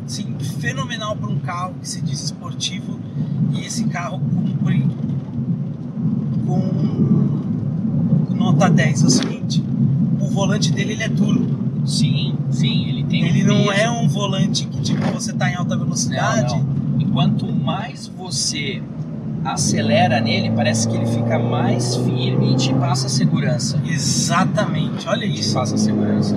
assim, 0.06 0.34
fenomenal 0.60 1.16
para 1.16 1.30
um 1.30 1.40
carro 1.40 1.74
que 1.82 1.90
se 1.90 2.02
diz 2.02 2.24
esportivo 2.24 3.00
e 3.54 3.62
esse 3.66 3.86
carro 3.86 4.20
cumpre 4.20 4.86
com, 6.46 6.60
com 8.28 8.34
nota 8.36 8.70
10. 8.70 9.04
É 9.04 9.06
o 9.06 9.10
seguinte, 9.10 9.64
o 10.20 10.30
volante 10.30 10.72
dele 10.72 10.94
ele 10.94 11.04
é 11.04 11.10
duro. 11.10 11.64
Sim, 11.86 12.36
sim, 12.50 12.88
ele 12.88 13.04
tem 13.04 13.26
Ele 13.26 13.44
um 13.44 13.48
não 13.48 13.68
peso. 13.68 13.82
é 13.82 13.90
um 13.92 14.08
volante 14.08 14.66
que 14.68 14.82
tipo 14.82 15.02
você 15.12 15.34
tá 15.34 15.50
em 15.50 15.56
alta 15.56 15.76
velocidade. 15.76 16.56
Não, 16.56 16.64
não. 16.64 17.02
E 17.02 17.06
quanto 17.06 17.52
mais 17.52 18.08
você 18.08 18.82
acelera 19.44 20.20
nele, 20.22 20.52
parece 20.52 20.88
que 20.88 20.96
ele 20.96 21.06
fica 21.06 21.38
mais 21.38 21.96
firme 21.98 22.54
e 22.54 22.56
te 22.58 22.74
passa 22.74 23.10
segurança. 23.10 23.80
Exatamente, 23.86 25.08
olha 25.08 25.28
Te 25.30 25.40
isso. 25.40 25.54
passa 25.54 25.78
segurança. 25.78 26.36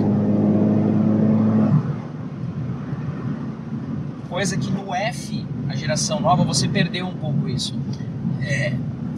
Coisa 4.29 4.57
que 4.57 4.69
no 4.69 4.93
F, 4.93 5.45
a 5.69 5.75
geração 5.75 6.19
nova, 6.19 6.43
você 6.43 6.67
perdeu 6.67 7.07
um 7.07 7.15
pouco 7.15 7.47
isso. 7.47 7.73
É, 8.41 8.73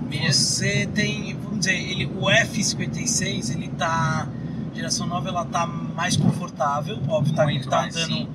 Mesmo. 0.09 0.31
você 0.33 0.87
tem, 0.93 1.35
vamos 1.43 1.59
dizer, 1.59 1.75
ele, 1.75 2.05
o 2.05 2.25
F56, 2.27 3.53
ele 3.53 3.67
tá, 3.69 4.27
geração 4.73 5.07
nova, 5.07 5.27
ela 5.29 5.45
tá 5.45 5.65
mais 5.67 6.15
confortável, 6.15 6.97
óbvio, 7.07 7.33
tá, 7.33 7.43
Muito 7.43 7.67
tá 7.69 7.81
mais, 7.81 7.95
andando, 7.95 8.13
sim. 8.13 8.27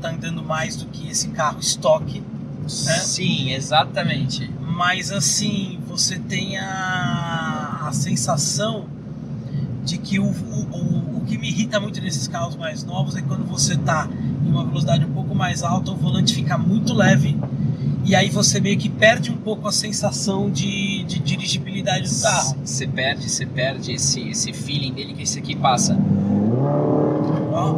tá 0.00 0.10
andando 0.10 0.42
mais 0.42 0.76
do 0.76 0.86
que 0.86 1.10
esse 1.10 1.28
carro 1.28 1.58
estoque, 1.60 2.22
Sim, 2.68 3.52
exatamente. 3.52 4.48
Mas 4.80 5.12
assim, 5.12 5.78
você 5.86 6.18
tem 6.18 6.56
a, 6.56 7.82
a 7.86 7.92
sensação 7.92 8.86
de 9.84 9.98
que 9.98 10.18
o, 10.18 10.24
o, 10.24 11.18
o, 11.18 11.22
que 11.26 11.36
me 11.36 11.50
irrita 11.50 11.78
muito 11.78 12.00
nesses 12.00 12.26
carros 12.26 12.56
mais 12.56 12.82
novos 12.82 13.14
é 13.14 13.20
quando 13.20 13.44
você 13.44 13.76
tá 13.76 14.08
em 14.42 14.50
uma 14.50 14.64
velocidade 14.64 15.04
um 15.04 15.12
pouco 15.12 15.34
mais 15.34 15.62
alta, 15.62 15.90
o 15.90 15.96
volante 15.96 16.34
fica 16.34 16.56
muito 16.56 16.94
leve 16.94 17.36
e 18.06 18.14
aí 18.14 18.30
você 18.30 18.58
meio 18.58 18.78
que 18.78 18.88
perde 18.88 19.30
um 19.30 19.36
pouco 19.36 19.68
a 19.68 19.72
sensação 19.72 20.50
de, 20.50 21.04
de 21.04 21.18
dirigibilidade 21.18 22.08
do 22.08 22.22
carro. 22.22 22.56
Você 22.64 22.86
perde, 22.86 23.28
você 23.28 23.44
perde 23.44 23.92
esse, 23.92 24.30
esse 24.30 24.50
feeling 24.54 24.94
dele 24.94 25.12
que 25.12 25.24
esse 25.24 25.38
aqui 25.38 25.54
passa. 25.54 25.94
Ó, 27.52 27.74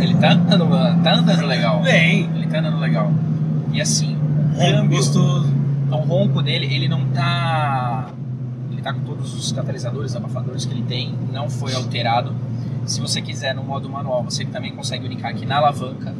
Ele 0.00 0.14
tá 0.14 0.32
andando, 0.32 0.68
tá 1.04 1.14
andando 1.14 1.46
legal. 1.46 1.80
bem, 1.80 2.28
Ele 2.34 2.46
tá 2.48 2.58
andando 2.58 2.80
legal. 2.80 3.12
E 3.72 3.80
assim, 3.80 4.16
o 4.16 4.58
câmbio, 4.58 4.96
gostoso. 4.96 5.48
o 5.90 5.96
ronco 5.96 6.42
dele, 6.42 6.66
ele 6.66 6.88
não 6.88 7.06
tá. 7.08 8.10
Ele 8.70 8.82
tá 8.82 8.92
com 8.92 9.00
todos 9.00 9.34
os 9.34 9.52
catalisadores, 9.52 10.14
abafadores 10.14 10.66
que 10.66 10.72
ele 10.72 10.82
tem, 10.82 11.14
não 11.32 11.48
foi 11.48 11.74
alterado. 11.74 12.34
Se 12.84 13.00
você 13.00 13.22
quiser 13.22 13.54
no 13.54 13.62
modo 13.62 13.88
manual, 13.88 14.22
você 14.22 14.44
também 14.44 14.74
consegue 14.74 15.06
unicar 15.06 15.30
aqui 15.30 15.46
na 15.46 15.56
alavanca. 15.56 16.14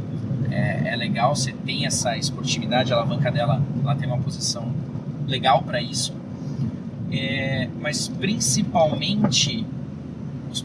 É, 0.50 0.92
é 0.92 0.96
legal, 0.96 1.34
você 1.34 1.52
tem 1.52 1.86
essa 1.86 2.16
esportividade, 2.16 2.92
a 2.92 2.96
alavanca 2.96 3.30
dela 3.30 3.62
ela 3.82 3.94
tem 3.94 4.06
uma 4.06 4.18
posição 4.18 4.72
legal 5.26 5.62
para 5.62 5.80
isso. 5.80 6.14
É, 7.10 7.68
mas 7.80 8.08
principalmente 8.08 9.66
os. 10.50 10.64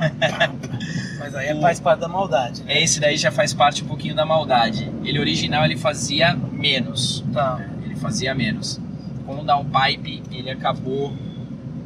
Mas 1.18 1.34
aí 1.34 1.52
O- 1.54 1.60
faz 1.60 1.80
parte 1.80 2.00
da 2.00 2.08
maldade. 2.08 2.62
né? 2.62 2.74
É, 2.74 2.82
Esse 2.82 3.00
daí 3.00 3.16
já 3.16 3.30
faz 3.30 3.52
parte 3.52 3.82
um 3.82 3.86
pouquinho 3.86 4.14
da 4.14 4.24
maldade. 4.24 4.90
Ele 5.04 5.18
original 5.18 5.64
ele 5.64 5.76
fazia 5.76 6.34
menos. 6.52 7.24
Tá. 7.32 7.60
Ele 7.84 7.96
fazia 7.96 8.34
menos. 8.34 8.80
Com 9.26 9.40
o 9.40 9.44
downpipe 9.44 10.22
ele 10.32 10.50
acabou 10.50 11.12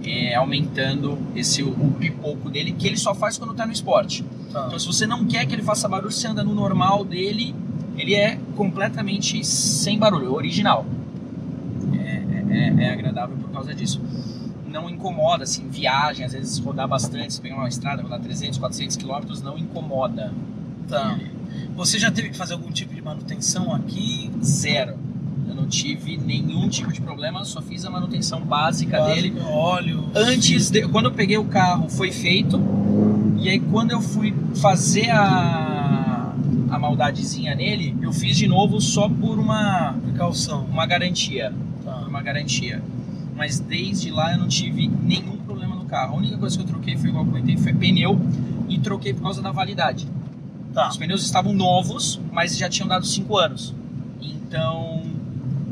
é, 0.04 0.35
aumentando 0.35 1.19
esse 1.35 1.62
o, 1.62 1.71
o 1.71 1.92
pipoco 1.99 2.50
dele, 2.50 2.73
que 2.73 2.87
ele 2.87 2.97
só 2.97 3.14
faz 3.14 3.38
quando 3.38 3.54
tá 3.54 3.64
no 3.66 3.73
esporte. 3.73 4.25
tá. 4.52 4.64
Então 4.66 4.78
se 4.78 4.87
você 4.87 5.07
não 5.07 5.25
quer 5.25 5.47
que 5.47 5.54
ele 5.54 5.62
faça 5.62 5.88
barulho, 5.88 6.11
você 6.12 6.26
anda 6.28 6.42
no 6.45 6.54
normal 6.54 7.04
dele, 7.04 7.54
ele 7.97 8.14
é 8.14 8.38
completamente 8.57 9.45
sem 9.45 9.99
barulho, 9.99 10.33
original. 10.35 10.85
É, 11.95 12.23
é- 12.50 12.85
é 12.85 12.92
agradável 12.92 13.37
por 13.37 13.50
causa 13.50 13.75
disso. 13.75 14.00
Não 14.73 14.88
incomoda, 14.88 15.45
assim, 15.45 15.69
viagem, 15.69 16.25
às 16.25 16.33
vezes 16.33 16.59
rodar 16.59 16.88
bastante, 16.88 17.41
pegar 17.41 17.57
uma 17.57 17.69
estrada, 17.69 18.02
rodar 18.02 18.21
300, 18.21 18.59
400 18.59 18.97
quilômetros, 18.97 19.43
não 19.43 19.59
incomoda. 19.59 20.33
Tá. 20.88 21.19
Você 21.76 21.99
já 21.99 22.11
teve 22.11 22.31
que 22.31 22.37
fazer 22.37 22.55
algum 22.55 22.71
tipo 22.71 22.95
de 22.95 23.02
manutenção 23.02 23.75
aqui? 23.75 24.31
Zero. 24.43 24.97
Eu 25.49 25.55
não 25.55 25.67
tive 25.67 26.17
nenhum 26.17 26.69
tipo 26.69 26.93
de 26.93 27.00
problema, 27.00 27.45
só 27.45 27.61
fiz 27.61 27.85
a 27.85 27.91
manutenção 27.91 28.41
básica 28.41 29.05
dele. 29.05 29.35
Óleo. 29.45 30.05
Antes, 30.14 30.71
de, 30.71 30.87
quando 30.88 31.07
eu 31.07 31.12
peguei 31.12 31.37
o 31.37 31.45
carro, 31.45 31.88
foi 31.88 32.11
feito. 32.11 32.61
E 33.38 33.49
aí, 33.49 33.59
quando 33.59 33.91
eu 33.91 34.00
fui 34.00 34.35
fazer 34.55 35.11
a, 35.11 36.33
a 36.71 36.79
maldadezinha 36.79 37.55
nele, 37.55 37.97
eu 38.00 38.12
fiz 38.12 38.37
de 38.37 38.47
novo 38.47 38.81
só 38.81 39.09
por 39.09 39.38
uma, 39.38 39.95
Precaução. 40.05 40.64
uma 40.64 40.87
garantia. 40.87 41.52
Tá. 41.85 42.05
uma 42.09 42.23
garantia. 42.23 42.81
Mas 43.35 43.59
desde 43.59 44.11
lá 44.11 44.33
eu 44.33 44.39
não 44.39 44.49
tive 44.49 44.89
nenhum 44.89 45.39
problema 45.39 45.75
no 45.75 45.85
carro. 45.85 46.15
A 46.15 46.19
única 46.19 46.37
coisa 46.37 46.57
que 46.57 46.62
eu 46.62 46.67
troquei 46.67 46.97
foi 46.97 47.09
igual 47.09 47.25
eu 47.25 47.31
comentei, 47.31 47.57
foi 47.57 47.73
pneu 47.73 48.21
e 48.69 48.79
troquei 48.79 49.15
por 49.15 49.23
causa 49.23 49.43
da 49.43 49.51
validade. 49.51 50.07
Tá. 50.73 50.89
Os 50.89 50.97
pneus 50.97 51.23
estavam 51.23 51.53
novos, 51.53 52.21
mas 52.33 52.57
já 52.57 52.69
tinham 52.69 52.89
dado 52.89 53.07
5 53.07 53.37
anos. 53.37 53.75
Então, 54.21 55.03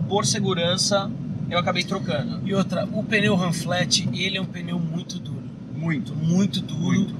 por 0.08 0.26
segurança, 0.26 1.10
eu 1.50 1.58
acabei 1.58 1.84
trocando. 1.84 2.40
E 2.44 2.54
outra, 2.54 2.86
o 2.92 3.02
pneu 3.02 3.34
Ranflat, 3.34 4.08
ele 4.12 4.36
é 4.36 4.40
um 4.40 4.46
pneu 4.46 4.78
muito 4.78 5.18
duro. 5.18 5.42
Muito. 5.74 6.14
Muito 6.14 6.60
duro. 6.60 7.00
Muito. 7.00 7.14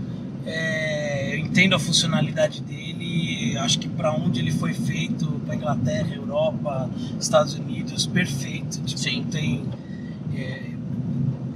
É, 0.47 1.35
eu 1.35 1.39
entendo 1.39 1.75
a 1.75 1.79
funcionalidade 1.79 2.63
dele. 2.63 3.57
Acho 3.59 3.79
que 3.79 3.89
para 3.89 4.13
onde 4.13 4.41
ele 4.41 4.53
foi 4.53 4.73
feito, 4.73 5.27
para 5.47 5.55
Inglaterra, 5.55 6.15
Europa, 6.15 6.89
Estados 7.19 7.55
Unidos, 7.55 8.07
perfeito. 8.07 8.81
Tipo, 8.83 9.01
Sim. 9.01 9.23
não 9.23 9.25
tem. 9.25 9.65
É, 10.37 10.71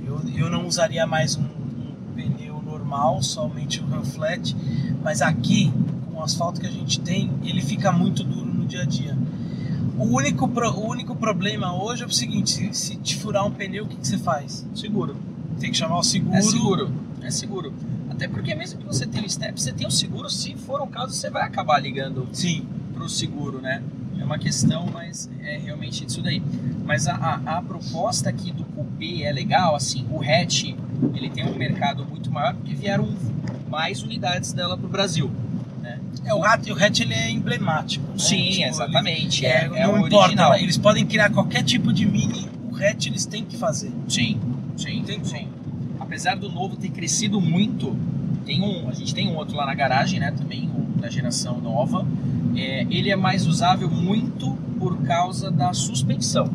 eu, 0.06 0.20
eu 0.36 0.50
não 0.50 0.66
usaria 0.66 1.06
mais 1.06 1.36
um, 1.36 1.42
um 1.42 1.94
pneu 2.14 2.60
normal, 2.62 3.22
somente 3.22 3.80
o 3.80 3.86
Ranflat. 3.86 4.54
Mas 5.02 5.20
aqui, 5.22 5.72
com 6.10 6.18
o 6.18 6.22
asfalto 6.22 6.60
que 6.60 6.66
a 6.66 6.70
gente 6.70 7.00
tem, 7.00 7.30
ele 7.44 7.60
fica 7.60 7.90
muito 7.92 8.22
duro 8.24 8.46
no 8.46 8.66
dia 8.66 8.82
a 8.82 8.84
dia. 8.86 9.16
O 9.98 10.04
único, 10.16 10.48
pro- 10.48 10.70
o 10.72 10.88
único 10.88 11.14
problema 11.14 11.74
hoje 11.74 12.02
é 12.02 12.06
o 12.06 12.10
seguinte: 12.12 12.50
se, 12.50 12.74
se 12.74 12.96
te 12.96 13.16
furar 13.16 13.46
um 13.46 13.50
pneu, 13.50 13.84
o 13.84 13.88
que, 13.88 13.96
que 13.96 14.06
você 14.06 14.18
faz? 14.18 14.66
Seguro. 14.74 15.16
Tem 15.60 15.70
que 15.70 15.76
chamar 15.76 15.98
o 15.98 16.02
seguro. 16.02 16.36
É 16.36 16.42
seguro. 16.42 16.90
É 17.22 17.30
seguro. 17.30 17.72
Até 18.10 18.26
porque 18.28 18.54
mesmo 18.54 18.78
que 18.80 18.86
você 18.86 19.06
tenha 19.06 19.24
o 19.24 19.30
step, 19.30 19.60
você 19.60 19.72
tem 19.72 19.86
o 19.86 19.90
seguro, 19.90 20.28
se 20.28 20.54
for 20.56 20.80
um 20.82 20.86
caso, 20.86 21.12
você 21.12 21.30
vai 21.30 21.42
acabar 21.42 21.78
ligando 21.80 22.28
Sim. 22.32 22.64
pro 22.92 23.08
seguro, 23.08 23.60
né? 23.60 23.82
É 24.24 24.26
uma 24.26 24.38
questão, 24.38 24.86
mas 24.90 25.28
é 25.42 25.58
realmente 25.58 26.06
isso 26.06 26.22
daí. 26.22 26.42
Mas 26.82 27.06
a, 27.06 27.14
a, 27.14 27.58
a 27.58 27.62
proposta 27.62 28.30
aqui 28.30 28.50
do 28.52 28.64
Coupé 28.64 29.22
é 29.24 29.30
legal, 29.32 29.76
assim, 29.76 30.06
o 30.10 30.18
hatch, 30.22 30.64
ele 31.14 31.28
tem 31.28 31.44
um 31.46 31.54
mercado 31.54 32.06
muito 32.06 32.30
maior 32.32 32.54
porque 32.54 32.72
vieram 32.74 33.06
mais 33.68 34.02
unidades 34.02 34.54
dela 34.54 34.78
pro 34.78 34.88
Brasil. 34.88 35.30
É, 36.24 36.32
o 36.32 36.38
rato 36.40 36.66
e 36.66 36.72
o 36.72 36.74
hatch 36.82 37.00
ele 37.00 37.12
é 37.12 37.30
emblemático. 37.30 38.06
né? 38.12 38.14
Sim, 38.16 38.50
Tipo, 38.50 38.64
exatamente. 38.68 39.44
ele- 39.44 39.52
É, 39.52 39.58
é, 39.58 39.78
é 39.80 39.86
não 39.86 39.94
o 39.94 40.06
importa, 40.06 40.16
original. 40.24 40.54
eles 40.54 40.78
podem 40.78 41.04
criar 41.04 41.28
qualquer 41.30 41.62
tipo 41.62 41.92
de 41.92 42.06
mini, 42.06 42.48
o 42.72 42.74
hatch 42.76 43.06
eles 43.08 43.26
têm 43.26 43.44
que 43.44 43.58
fazer. 43.58 43.92
Sim, 44.08 44.40
sim, 44.74 45.02
Tem 45.04 45.22
sim. 45.22 45.48
Apesar 46.00 46.34
do 46.36 46.48
novo 46.50 46.76
ter 46.76 46.88
crescido 46.88 47.40
muito, 47.42 47.94
tem 48.46 48.62
um, 48.62 48.88
a 48.88 48.92
gente 48.94 49.14
tem 49.14 49.28
um 49.28 49.36
outro 49.36 49.54
lá 49.54 49.66
na 49.66 49.74
garagem, 49.74 50.18
né? 50.18 50.30
Também, 50.30 50.70
um 50.70 50.83
da 51.04 51.10
geração 51.10 51.60
nova. 51.60 52.06
É, 52.56 52.82
ele 52.90 53.10
é 53.10 53.16
mais 53.16 53.46
usável 53.46 53.90
muito 53.90 54.56
por 54.78 55.02
causa 55.02 55.50
da 55.50 55.72
suspensão. 55.74 56.50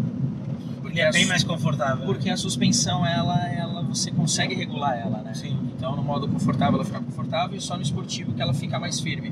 Ele 0.86 1.00
é 1.00 1.12
bem 1.12 1.28
mais 1.28 1.44
confortável. 1.44 2.06
Porque 2.06 2.30
a 2.32 2.38
suspensão, 2.38 3.06
ela, 3.06 3.48
ela, 3.50 3.84
você 3.84 4.10
consegue 4.10 4.56
regular 4.56 4.98
ela, 4.98 5.22
né? 5.22 5.36
Sim. 5.36 5.56
Então, 5.78 5.96
no 5.96 6.04
modo 6.04 6.28
confortável, 6.28 6.76
ela 6.76 6.86
fica 6.86 7.00
confortável 7.00 7.56
e 7.56 7.62
só 7.62 7.76
no 7.76 7.84
esportivo 7.84 8.34
que 8.34 8.42
ela 8.42 8.54
fica 8.54 8.80
mais 8.80 9.00
firme. 9.00 9.32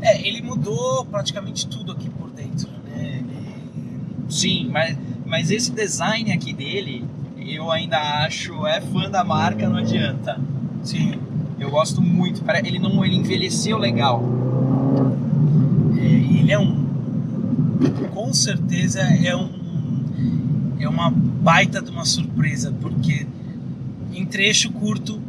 É, 0.00 0.26
ele 0.26 0.40
mudou 0.40 1.04
praticamente 1.04 1.66
tudo 1.68 1.92
aqui 1.92 2.08
por 2.08 2.30
dentro, 2.30 2.70
né? 2.86 3.22
Sim, 4.30 4.70
mas, 4.72 4.96
mas 5.26 5.50
esse 5.50 5.70
design 5.70 6.32
aqui 6.32 6.54
dele, 6.54 7.04
eu 7.36 7.70
ainda 7.70 7.98
acho, 8.24 8.66
é 8.66 8.80
fã 8.80 9.10
da 9.10 9.22
marca, 9.22 9.68
não 9.68 9.76
adianta. 9.76 10.40
Sim. 10.82 11.20
Eu 11.62 11.70
gosto 11.70 12.02
muito. 12.02 12.42
Pare- 12.42 12.66
Ele 12.66 12.80
não 12.80 13.04
ele 13.04 13.14
envelheceu 13.14 13.78
legal. 13.78 14.20
É, 15.96 16.04
ele 16.04 16.50
é 16.50 16.58
um. 16.58 16.82
Com 18.12 18.34
certeza 18.34 19.00
é 19.00 19.34
um. 19.36 19.48
é 20.80 20.88
uma 20.88 21.08
baita 21.08 21.80
de 21.80 21.88
uma 21.90 22.04
surpresa, 22.04 22.74
porque 22.80 23.28
em 24.12 24.26
trecho 24.26 24.72
curto, 24.72 25.20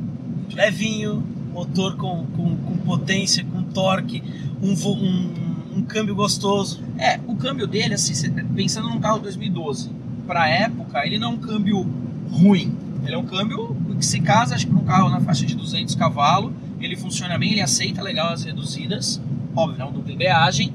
levinho, 0.52 1.24
motor 1.54 1.96
com, 1.98 2.26
com, 2.36 2.56
com 2.58 2.78
potência, 2.78 3.46
com 3.46 3.62
torque, 3.62 4.24
um, 4.60 4.74
um, 4.74 5.78
um, 5.78 5.82
câmbio 5.84 6.16
gostoso. 6.16 6.82
É, 6.98 7.20
o 7.28 7.36
câmbio 7.36 7.68
dele, 7.68 7.94
assim, 7.94 8.14
pensando 8.56 8.90
num 8.90 9.00
carro 9.00 9.20
2012, 9.20 9.92
para 10.26 10.50
época, 10.50 11.06
ele 11.06 11.20
não 11.20 11.32
é 11.32 11.34
um 11.36 11.38
câmbio 11.38 11.88
ruim. 12.32 12.76
Ele 13.06 13.14
é 13.14 13.18
um 13.18 13.26
câmbio 13.26 13.73
que 13.96 14.06
se 14.06 14.20
casa, 14.20 14.56
acho 14.56 14.68
que 14.68 14.74
num 14.74 14.84
carro 14.84 15.10
na 15.10 15.20
faixa 15.20 15.46
de 15.46 15.56
200 15.56 15.96
cavalos, 15.96 16.52
ele 16.80 16.96
funciona 16.96 17.38
bem, 17.38 17.52
ele 17.52 17.62
aceita 17.62 18.02
legal 18.02 18.34
as 18.34 18.44
reduzidas, 18.44 19.22
óbvio, 19.56 19.80
não 19.80 19.92
dupla 19.92 20.12
embreagem, 20.12 20.74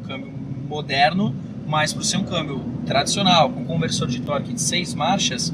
um 0.00 0.06
câmbio 0.06 0.32
moderno, 0.68 1.34
mas 1.66 1.92
por 1.92 2.04
ser 2.04 2.16
um 2.16 2.24
câmbio 2.24 2.60
tradicional, 2.86 3.50
com 3.50 3.64
conversor 3.64 4.08
de 4.08 4.20
torque 4.20 4.52
de 4.52 4.60
6 4.60 4.94
marchas, 4.94 5.52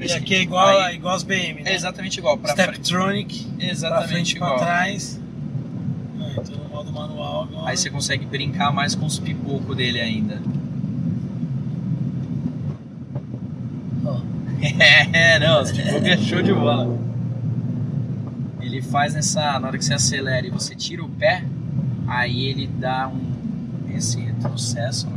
e 0.00 0.12
aqui 0.12 0.34
é 0.34 0.42
igual, 0.42 0.78
aí, 0.80 0.94
igual 0.94 1.14
as 1.14 1.24
BM, 1.24 1.62
né? 1.62 1.72
É 1.72 1.74
exatamente 1.74 2.18
igual. 2.18 2.38
Pra 2.38 2.52
Steptronic, 2.52 3.46
exatamente 3.58 3.98
pra 3.98 4.08
frente 4.08 4.36
igual. 4.36 4.56
pra 4.56 4.66
trás. 4.66 5.20
Ah, 6.20 6.34
então 6.36 6.68
manual 6.92 7.42
agora. 7.42 7.70
Aí 7.70 7.76
você 7.76 7.90
consegue 7.90 8.24
brincar 8.26 8.72
mais 8.72 8.94
com 8.94 9.06
os 9.06 9.18
pipocos 9.18 9.76
dele 9.76 10.00
ainda. 10.00 10.40
é, 15.12 15.38
não, 15.38 15.62
os 15.62 15.72
pipocos 15.72 16.08
é 16.08 16.16
show 16.16 16.42
de 16.42 16.52
bola. 16.52 16.98
Ele 18.60 18.82
faz 18.82 19.14
nessa. 19.14 19.58
Na 19.58 19.68
hora 19.68 19.78
que 19.78 19.84
você 19.84 19.94
acelera 19.94 20.46
e 20.46 20.50
você 20.50 20.74
tira 20.74 21.02
o 21.04 21.08
pé, 21.08 21.44
aí 22.06 22.46
ele 22.46 22.66
dá 22.66 23.08
um. 23.08 23.38
Esse 23.94 24.20
retrocesso. 24.20 25.08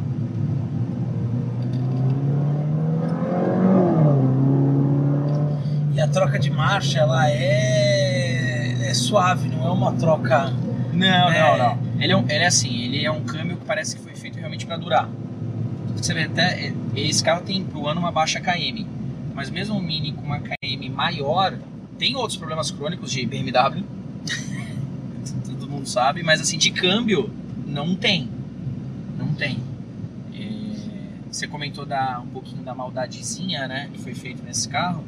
a 6.01 6.07
troca 6.07 6.39
de 6.39 6.49
marcha 6.49 6.99
ela 6.99 7.29
é, 7.29 8.89
é 8.89 8.93
suave, 8.93 9.49
não 9.49 9.67
é 9.67 9.71
uma 9.71 9.93
troca. 9.93 10.51
Não, 10.91 11.31
é... 11.31 11.39
não, 11.39 11.57
não. 11.57 11.77
Ele 11.99 12.11
é, 12.11 12.17
um, 12.17 12.25
ele 12.27 12.43
é 12.43 12.47
assim, 12.47 12.83
ele 12.83 13.05
é 13.05 13.11
um 13.11 13.21
câmbio 13.21 13.57
que 13.57 13.65
parece 13.65 13.95
que 13.95 14.01
foi 14.01 14.15
feito 14.15 14.37
realmente 14.37 14.65
para 14.65 14.77
durar. 14.77 15.07
Você 15.95 16.13
vê 16.13 16.23
até 16.23 16.73
esse 16.95 17.23
carro 17.23 17.41
tem 17.41 17.63
pro 17.63 17.87
ano 17.87 17.99
uma 17.99 18.11
baixa 18.11 18.39
KM, 18.39 18.87
mas 19.33 19.49
mesmo 19.49 19.77
o 19.77 19.81
Mini 19.81 20.13
com 20.13 20.21
uma 20.21 20.39
KM 20.39 20.89
maior 20.89 21.57
tem 21.97 22.15
outros 22.15 22.37
problemas 22.37 22.71
crônicos 22.71 23.11
de 23.11 23.25
BMW. 23.25 23.83
Todo 25.45 25.69
mundo 25.69 25.87
sabe, 25.87 26.23
mas 26.23 26.41
assim 26.41 26.57
de 26.57 26.71
câmbio 26.71 27.29
não 27.65 27.95
tem, 27.95 28.29
não 29.17 29.33
tem. 29.33 29.59
É, 30.33 30.47
você 31.31 31.47
comentou 31.47 31.85
da, 31.85 32.19
um 32.19 32.27
pouquinho 32.27 32.63
da 32.63 32.73
maldadezinha, 32.73 33.67
né, 33.67 33.89
que 33.93 33.99
foi 34.01 34.13
feito 34.13 34.43
nesse 34.43 34.67
carro 34.67 35.03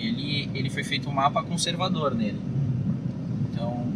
ele, 0.00 0.50
ele 0.54 0.70
foi 0.70 0.82
feito 0.82 1.08
um 1.08 1.12
mapa 1.12 1.42
conservador 1.42 2.14
nele. 2.14 2.40
Então, 3.50 3.86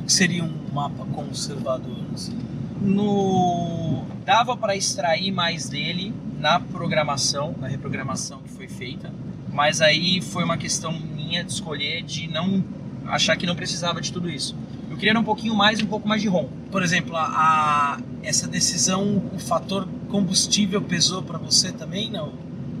o 0.00 0.04
que 0.04 0.12
seria 0.12 0.44
um 0.44 0.52
mapa 0.72 1.04
conservador? 1.06 1.98
Assim? 2.14 2.36
No 2.80 4.04
dava 4.24 4.56
para 4.56 4.76
extrair 4.76 5.32
mais 5.32 5.68
dele 5.68 6.12
na 6.42 6.58
programação, 6.58 7.54
na 7.60 7.68
reprogramação 7.68 8.40
que 8.42 8.50
foi 8.50 8.66
feita, 8.66 9.12
mas 9.52 9.80
aí 9.80 10.20
foi 10.20 10.42
uma 10.42 10.56
questão 10.56 10.92
minha 10.92 11.44
de 11.44 11.52
escolher 11.52 12.02
de 12.02 12.26
não 12.26 12.64
achar 13.06 13.36
que 13.36 13.46
não 13.46 13.54
precisava 13.54 14.00
de 14.00 14.12
tudo 14.12 14.28
isso. 14.28 14.56
Eu 14.90 14.96
queria 14.96 15.18
um 15.18 15.22
pouquinho 15.22 15.54
mais 15.54 15.78
e 15.78 15.84
um 15.84 15.86
pouco 15.86 16.08
mais 16.08 16.20
de 16.20 16.26
ROM. 16.26 16.48
Por 16.72 16.82
exemplo, 16.82 17.16
a, 17.16 18.00
essa 18.24 18.48
decisão, 18.48 19.22
o 19.32 19.38
fator 19.38 19.88
combustível 20.10 20.82
pesou 20.82 21.22
para 21.22 21.38
você 21.38 21.70
também, 21.70 22.10
não? 22.10 22.32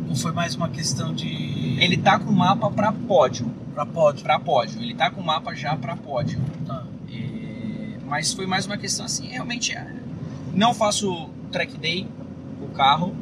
Ou 0.08 0.16
foi 0.16 0.32
mais 0.32 0.56
uma 0.56 0.68
questão 0.68 1.14
de. 1.14 1.78
Ele 1.80 1.96
tá 1.96 2.18
com 2.18 2.32
mapa 2.32 2.68
para 2.68 2.90
pódio. 2.90 3.48
Para 3.74 3.86
pódio. 3.86 4.22
Para 4.24 4.40
pódio. 4.40 4.82
Ele 4.82 4.94
tá 4.94 5.08
com 5.08 5.22
mapa 5.22 5.54
já 5.54 5.76
para 5.76 5.96
pódio. 5.96 6.40
Tá. 6.66 6.84
É... 7.10 7.98
Mas 8.06 8.32
foi 8.32 8.46
mais 8.46 8.66
uma 8.66 8.76
questão 8.76 9.06
assim, 9.06 9.28
realmente. 9.28 9.72
É... 9.72 9.86
Não 10.52 10.74
faço 10.74 11.30
track 11.52 11.78
day 11.78 12.08
o 12.60 12.68
carro. 12.68 13.14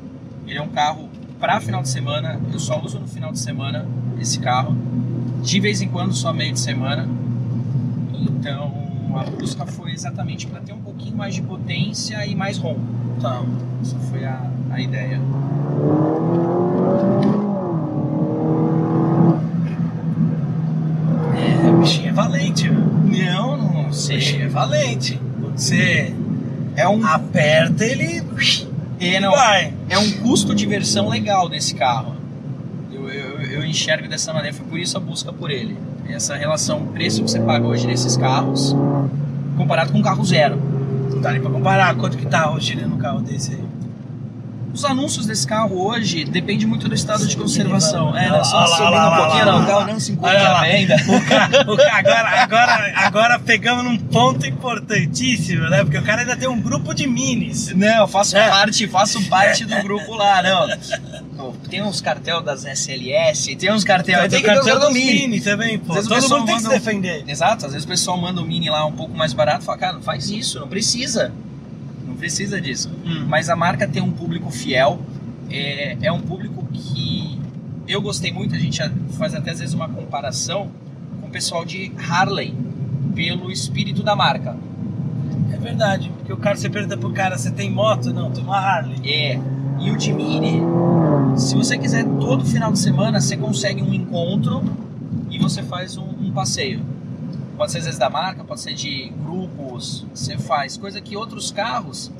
Ele 0.46 0.58
é 0.58 0.62
um 0.62 0.68
carro 0.68 1.08
para 1.38 1.60
final 1.60 1.82
de 1.82 1.88
semana. 1.88 2.40
Eu 2.52 2.58
só 2.58 2.80
uso 2.80 2.98
no 2.98 3.08
final 3.08 3.32
de 3.32 3.38
semana 3.38 3.86
esse 4.20 4.38
carro. 4.38 4.76
De 5.42 5.58
vez 5.58 5.80
em 5.80 5.88
quando, 5.88 6.12
só 6.14 6.32
meio 6.32 6.52
de 6.52 6.60
semana. 6.60 7.08
Então 8.12 8.80
a 9.16 9.24
busca 9.24 9.66
foi 9.66 9.92
exatamente 9.92 10.46
para 10.46 10.60
ter 10.60 10.72
um 10.72 10.80
pouquinho 10.80 11.16
mais 11.16 11.34
de 11.34 11.42
potência 11.42 12.24
e 12.26 12.34
mais 12.34 12.58
ROM. 12.58 12.76
Tá. 13.20 13.42
Essa 13.82 13.96
foi 14.10 14.24
a, 14.24 14.50
a 14.70 14.80
ideia. 14.80 15.20
É, 21.36 21.70
o 21.70 21.78
bichinho 21.80 22.08
é 22.08 22.12
valente, 22.12 22.70
Não, 22.70 23.56
não 23.56 23.92
sei. 23.92 24.16
O 24.16 24.18
bichinho 24.18 24.44
é 24.44 24.48
valente. 24.48 25.20
Você 25.56 26.14
é 26.76 26.88
um... 26.88 27.04
aperta, 27.04 27.84
ele. 27.84 28.22
É, 29.00 29.18
não, 29.18 29.30
vai. 29.30 29.72
é 29.88 29.98
um 29.98 30.10
custo 30.18 30.54
de 30.54 30.66
versão 30.66 31.08
legal 31.08 31.48
desse 31.48 31.74
carro. 31.74 32.14
Eu, 32.92 33.08
eu, 33.08 33.40
eu 33.40 33.64
enxergo 33.64 34.06
dessa 34.06 34.32
maneira, 34.32 34.54
foi 34.54 34.66
por 34.66 34.78
isso 34.78 34.96
a 34.96 35.00
busca 35.00 35.32
por 35.32 35.50
ele. 35.50 35.76
Essa 36.08 36.36
relação 36.36 36.86
preço 36.86 37.22
que 37.22 37.30
você 37.30 37.40
paga 37.40 37.66
hoje 37.66 37.86
nesses 37.86 38.16
carros, 38.16 38.76
comparado 39.56 39.92
com 39.92 39.98
um 39.98 40.02
carro 40.02 40.24
zero. 40.24 40.60
Não 41.10 41.20
dá 41.20 41.32
nem 41.32 41.40
pra 41.40 41.50
comparar 41.50 41.94
quanto 41.96 42.18
que 42.18 42.26
tá 42.26 42.54
girando 42.58 42.94
um 42.94 42.98
carro 42.98 43.20
desse 43.20 43.52
aí. 43.52 43.64
Os 44.72 44.84
anúncios 44.84 45.26
desse 45.26 45.46
carro 45.46 45.84
hoje 45.86 46.24
depende 46.24 46.66
muito 46.66 46.88
do 46.88 46.94
estado 46.94 47.26
de 47.26 47.36
conservação. 47.36 48.16
É, 48.16 48.28
não, 48.28 48.44
só 48.44 48.66
subindo 48.66 48.96
um 48.96 49.16
pouquinho, 49.16 49.46
não, 49.46 49.62
o 49.62 49.66
carro 49.66 49.86
não 49.86 50.00
se 50.00 50.12
encontra 50.12 50.60
ainda. 50.60 50.96
agora, 51.92 52.42
agora, 52.42 52.92
agora 52.96 53.38
pegamos 53.38 53.84
num 53.84 53.98
ponto 53.98 54.46
importantíssimo, 54.46 55.68
né? 55.68 55.82
Porque 55.82 55.98
o 55.98 56.02
cara 56.02 56.22
ainda 56.22 56.36
tem 56.36 56.48
um 56.48 56.60
grupo 56.60 56.94
de 56.94 57.06
minis. 57.06 57.74
Não, 57.74 58.02
eu 58.02 58.08
faço 58.08 58.36
é. 58.36 58.48
parte, 58.48 58.86
faço 58.86 59.22
parte 59.28 59.64
do 59.64 59.82
grupo 59.82 60.14
lá, 60.14 60.42
não. 60.42 61.50
Tem 61.68 61.82
uns 61.82 62.00
cartel 62.00 62.42
das 62.42 62.64
SLS, 62.64 63.56
tem 63.56 63.72
uns 63.72 63.82
cartel, 63.82 64.20
tem, 64.28 64.28
tem 64.28 64.42
cartel 64.42 64.78
do 64.78 64.90
Mini. 64.90 65.12
mini 65.20 65.40
também, 65.40 65.78
pô. 65.78 65.94
Todo 65.94 66.28
mundo 66.28 66.46
tem 66.46 66.56
que 66.56 66.62
se 66.62 66.68
defender. 66.68 67.24
Exato, 67.26 67.66
às 67.66 67.72
vezes 67.72 67.84
o 67.84 67.88
pessoal 67.88 68.16
manda 68.16 68.40
o 68.40 68.44
Mini 68.44 68.68
lá 68.68 68.84
um 68.86 68.92
pouco 68.92 69.16
mais 69.16 69.32
barato 69.32 69.62
e 69.62 69.64
fala, 69.64 69.78
cara, 69.78 69.92
não 69.94 70.02
faz 70.02 70.28
isso, 70.30 70.60
não 70.60 70.68
precisa 70.68 71.32
precisa 72.20 72.60
disso. 72.60 72.90
Hum. 73.04 73.24
Mas 73.26 73.48
a 73.48 73.56
marca 73.56 73.88
tem 73.88 74.02
um 74.02 74.12
público 74.12 74.50
fiel, 74.50 75.00
é, 75.50 75.96
é 76.02 76.12
um 76.12 76.20
público 76.20 76.64
que 76.72 77.40
eu 77.88 78.00
gostei 78.00 78.30
muito, 78.30 78.54
a 78.54 78.58
gente 78.58 78.80
faz 79.18 79.34
até 79.34 79.50
às 79.50 79.58
vezes 79.58 79.74
uma 79.74 79.88
comparação 79.88 80.70
com 81.20 81.26
o 81.26 81.30
pessoal 81.30 81.64
de 81.64 81.90
Harley, 82.08 82.54
pelo 83.14 83.50
espírito 83.50 84.02
da 84.02 84.14
marca. 84.14 84.56
É 85.52 85.56
verdade, 85.56 86.12
porque 86.16 86.32
o 86.32 86.36
cara, 86.36 86.56
você 86.56 86.68
pergunta 86.68 86.96
pro 86.96 87.10
cara, 87.10 87.36
você 87.36 87.50
tem 87.50 87.70
moto? 87.70 88.12
Não, 88.12 88.30
tem 88.30 88.44
uma 88.44 88.58
Harley. 88.58 89.00
É, 89.04 89.40
e 89.80 89.90
o 89.90 89.96
de 89.96 90.12
Mini, 90.12 90.60
se 91.36 91.56
você 91.56 91.76
quiser 91.78 92.04
todo 92.04 92.44
final 92.44 92.70
de 92.70 92.78
semana, 92.78 93.20
você 93.20 93.36
consegue 93.36 93.82
um 93.82 93.92
encontro 93.92 94.62
e 95.30 95.38
você 95.38 95.62
faz 95.62 95.96
um, 95.96 96.04
um 96.20 96.30
passeio. 96.30 96.80
Pode 97.60 97.72
ser 97.72 97.78
às 97.80 97.84
vezes 97.84 98.00
da 98.00 98.08
marca, 98.08 98.42
pode 98.42 98.62
ser 98.62 98.72
de 98.72 99.12
grupos, 99.22 100.06
você 100.14 100.38
faz, 100.38 100.78
coisa 100.78 100.98
que 100.98 101.14
outros 101.14 101.50
carros 101.50 102.10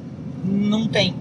não 0.45 0.87
tem. 0.87 1.17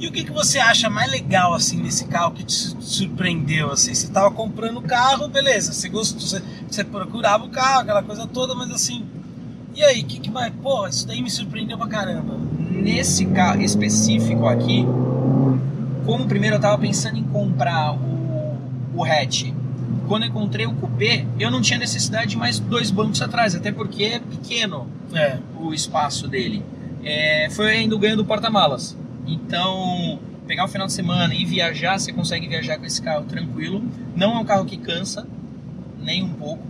E 0.00 0.08
o 0.08 0.10
que, 0.10 0.24
que 0.24 0.30
você 0.30 0.58
acha 0.58 0.88
mais 0.88 1.10
legal 1.10 1.52
assim 1.52 1.76
nesse 1.76 2.06
carro 2.06 2.32
que 2.32 2.44
te 2.44 2.54
surpreendeu 2.54 3.70
assim? 3.70 3.92
Você 3.92 4.06
estava 4.06 4.30
comprando 4.30 4.78
o 4.78 4.82
carro, 4.82 5.28
beleza? 5.28 5.74
Você 5.74 5.90
gostou, 5.90 6.18
você, 6.22 6.42
você, 6.66 6.82
procurava 6.82 7.44
o 7.44 7.50
carro, 7.50 7.80
aquela 7.80 8.02
coisa 8.02 8.26
toda, 8.26 8.54
mas 8.54 8.70
assim, 8.70 9.04
e 9.74 9.84
aí, 9.84 10.00
o 10.00 10.06
que, 10.06 10.18
que 10.18 10.30
mais? 10.30 10.50
Pô, 10.62 10.88
isso 10.88 11.06
daí 11.06 11.20
me 11.20 11.28
surpreendeu 11.28 11.76
pra 11.76 11.88
caramba. 11.88 12.34
Nesse 12.70 13.26
carro 13.26 13.60
específico 13.60 14.46
aqui, 14.46 14.86
como 16.06 16.26
primeiro 16.26 16.54
eu 16.54 16.58
estava 16.58 16.78
pensando 16.78 17.18
em 17.18 17.24
comprar 17.24 17.92
o, 17.92 18.58
o 18.94 19.04
hatch 19.04 19.52
quando 20.12 20.26
encontrei 20.26 20.66
o 20.66 20.74
cupê, 20.74 21.24
eu 21.40 21.50
não 21.50 21.62
tinha 21.62 21.78
necessidade 21.78 22.32
de 22.32 22.36
mais 22.36 22.58
dois 22.58 22.90
bancos 22.90 23.22
atrás, 23.22 23.54
até 23.54 23.72
porque 23.72 24.04
é 24.04 24.18
pequeno 24.18 24.86
é. 25.14 25.38
o 25.58 25.72
espaço 25.72 26.28
dele. 26.28 26.62
É, 27.02 27.48
foi 27.50 27.70
ainda 27.70 27.96
o 27.96 27.98
ganho 27.98 28.14
do 28.14 28.22
porta-malas. 28.22 28.94
Então, 29.26 30.18
pegar 30.46 30.66
o 30.66 30.68
final 30.68 30.86
de 30.86 30.92
semana 30.92 31.34
e 31.34 31.46
viajar, 31.46 31.98
você 31.98 32.12
consegue 32.12 32.46
viajar 32.46 32.76
com 32.76 32.84
esse 32.84 33.00
carro 33.00 33.24
tranquilo. 33.24 33.82
Não 34.14 34.36
é 34.36 34.38
um 34.40 34.44
carro 34.44 34.66
que 34.66 34.76
cansa, 34.76 35.26
nem 36.02 36.22
um 36.22 36.34
pouco. 36.34 36.62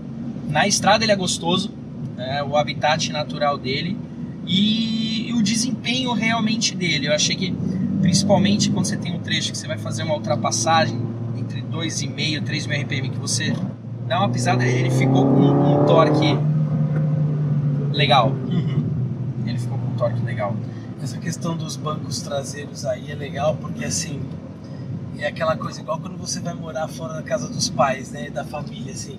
Na 0.48 0.68
estrada 0.68 1.04
ele 1.04 1.10
é 1.10 1.16
gostoso, 1.16 1.72
é, 2.16 2.44
o 2.44 2.56
habitat 2.56 3.10
natural 3.10 3.58
dele 3.58 3.98
e, 4.46 5.30
e 5.30 5.32
o 5.32 5.42
desempenho 5.42 6.12
realmente 6.12 6.76
dele. 6.76 7.08
Eu 7.08 7.12
achei 7.12 7.34
que, 7.34 7.52
principalmente 8.00 8.70
quando 8.70 8.86
você 8.86 8.96
tem 8.96 9.12
um 9.12 9.18
trecho 9.18 9.50
que 9.50 9.58
você 9.58 9.66
vai 9.66 9.78
fazer 9.78 10.04
uma 10.04 10.14
ultrapassagem 10.14 11.11
2,5, 11.32 12.42
3 12.44 12.66
mil 12.66 12.80
RPM 12.82 13.10
que 13.10 13.18
você 13.18 13.54
dá 14.06 14.18
uma 14.18 14.28
pisada, 14.28 14.64
ele 14.64 14.90
ficou 14.90 15.24
com 15.24 15.40
um 15.82 15.86
torque 15.86 16.36
legal. 17.92 18.28
Uhum. 18.30 18.84
Ele 19.46 19.58
ficou 19.58 19.78
com 19.78 19.86
um 19.86 19.96
torque 19.96 20.22
legal. 20.24 20.54
Essa 21.02 21.18
questão 21.18 21.56
dos 21.56 21.76
bancos 21.76 22.20
traseiros 22.22 22.84
aí 22.84 23.10
é 23.10 23.14
legal 23.14 23.56
porque 23.56 23.84
assim 23.84 24.20
é 25.18 25.26
aquela 25.26 25.56
coisa 25.56 25.80
igual 25.80 25.98
quando 25.98 26.16
você 26.16 26.40
vai 26.40 26.54
morar 26.54 26.88
fora 26.88 27.14
da 27.14 27.22
casa 27.22 27.48
dos 27.48 27.68
pais, 27.68 28.10
né? 28.10 28.30
Da 28.30 28.44
família, 28.44 28.92
assim. 28.92 29.18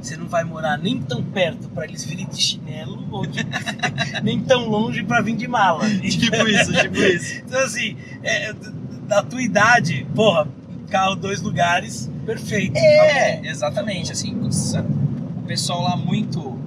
Você 0.00 0.16
não 0.16 0.26
vai 0.26 0.44
morar 0.44 0.76
nem 0.76 1.00
tão 1.00 1.22
perto 1.22 1.68
para 1.70 1.84
eles 1.84 2.04
virem 2.04 2.26
de 2.26 2.36
chinelo, 2.40 3.06
ou 3.10 3.24
de- 3.24 3.46
nem 4.22 4.40
tão 4.40 4.68
longe 4.68 5.02
para 5.02 5.22
vir 5.22 5.34
de 5.36 5.48
mala. 5.48 5.88
Tipo 5.88 6.46
isso, 6.46 6.72
tipo 6.72 6.96
isso. 6.96 7.42
Então, 7.46 7.60
assim, 7.60 7.96
é, 8.22 8.52
da 9.06 9.22
tua 9.22 9.40
idade, 9.40 10.06
porra, 10.14 10.46
carro 10.84 11.14
dois 11.16 11.40
lugares, 11.42 12.10
perfeito. 12.26 12.76
É, 12.76 13.32
acabou. 13.34 13.44
exatamente, 13.50 14.12
assim, 14.12 14.34
o 14.34 15.42
pessoal 15.46 15.82
lá 15.82 15.96
muito 15.96 16.58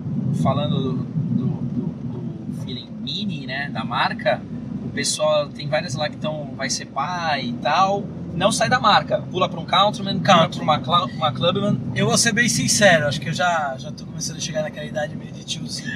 falando 0.44 0.80
do, 0.80 0.94
do, 0.94 1.48
do- 1.48 2.52
do 2.52 2.64
feeling 2.64 2.90
mini, 3.02 3.46
né, 3.48 3.70
da 3.72 3.84
marca, 3.84 4.42
o 4.86 4.90
pessoal, 4.90 5.48
tem 5.50 5.68
várias 5.68 5.96
lá 5.96 6.10
que 6.10 6.16
estão, 6.16 6.54
vai 6.56 6.70
ser 6.70 6.86
pai 6.86 7.46
e 7.48 7.54
tal, 7.54 8.04
não 8.34 8.52
sai 8.52 8.70
da 8.70 8.80
marca, 8.80 9.22
pula 9.32 9.50
para 9.50 9.60
um 9.60 9.66
Countryman, 9.66 10.20
pula 10.20 10.36
Country. 10.40 10.60
para 10.84 11.08
uma, 11.16 11.32
Clubman, 11.32 11.80
Eu 11.96 12.06
vou 12.08 12.18
ser 12.18 12.32
bem 12.34 12.48
sincero, 12.48 13.08
acho 13.08 13.20
que 13.20 13.30
eu 13.30 13.34
já, 13.34 13.76
já 13.78 13.92
tô 13.92 14.06
começando 14.06 14.38
a 14.38 14.40
chegar 14.40 14.62
naquela 14.62 14.86
idade 14.86 15.16
meio 15.16 15.32
de 15.32 15.44
tiozinho. 15.44 15.90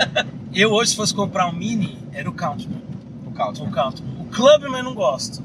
eu 0.54 0.70
hoje, 0.72 0.90
se 0.90 0.96
fosse 0.96 1.14
comprar 1.14 1.46
um 1.48 1.52
Mini, 1.52 1.98
era 2.12 2.28
o 2.28 2.32
Countryman. 2.32 2.80
o 3.26 3.30
O 3.30 3.32
Countryman. 3.32 3.70
Countryman. 3.72 4.12
O 4.20 4.24
Clubman 4.26 4.78
eu 4.78 4.84
não 4.84 4.94
gosto. 4.94 5.42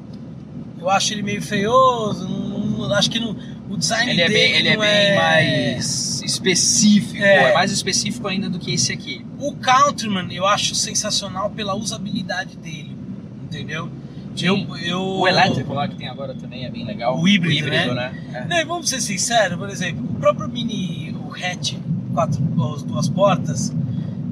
Eu 0.80 0.90
acho 0.90 1.14
ele 1.14 1.22
meio 1.24 1.42
feioso, 1.42 2.28
não- 2.28 2.94
acho 2.94 3.10
que 3.10 3.20
não, 3.20 3.36
o 3.70 3.76
design 3.76 4.12
Ele 4.12 4.22
é 4.22 4.28
dele 4.28 4.40
bem, 4.40 4.56
ele 4.56 4.70
é 4.70 4.78
bem 4.78 5.16
mais 5.16 6.22
específico, 6.22 7.22
É. 7.24 7.52
é 7.52 7.54
mais 7.54 7.72
específico 7.72 8.28
ainda 8.28 8.50
do 8.50 8.60
que 8.60 8.74
esse 8.74 8.94
aqui. 8.94 9.26
O 9.40 9.54
Countryman 9.54 10.28
eu 10.34 10.46
acho 10.46 10.74
sensacional 10.76 11.50
pela 11.50 11.76
usabilidade 11.76 12.56
dele, 12.58 12.96
entendeu? 13.44 13.90
Eu, 14.40 14.78
eu... 14.78 15.02
O 15.02 15.28
elétrico 15.28 15.74
lá 15.74 15.88
que 15.88 15.96
tem 15.96 16.08
agora 16.08 16.36
também 16.36 16.64
é 16.64 16.70
bem 16.70 16.86
legal. 16.86 17.20
O 17.20 17.28
híbrido, 17.28 17.70
né? 17.72 18.14
É. 18.34 18.46
Não, 18.46 18.68
vamos 18.68 18.88
ser 18.90 19.02
sinceros, 19.02 19.58
por 19.58 19.68
exemplo, 19.70 20.06
o 20.08 20.14
próprio 20.20 20.48
Mini, 20.48 21.16
o 21.20 21.34
hatch, 21.34 21.74
quatro, 22.14 22.40
as 22.76 22.84
duas 22.84 23.10
portas, 23.10 23.74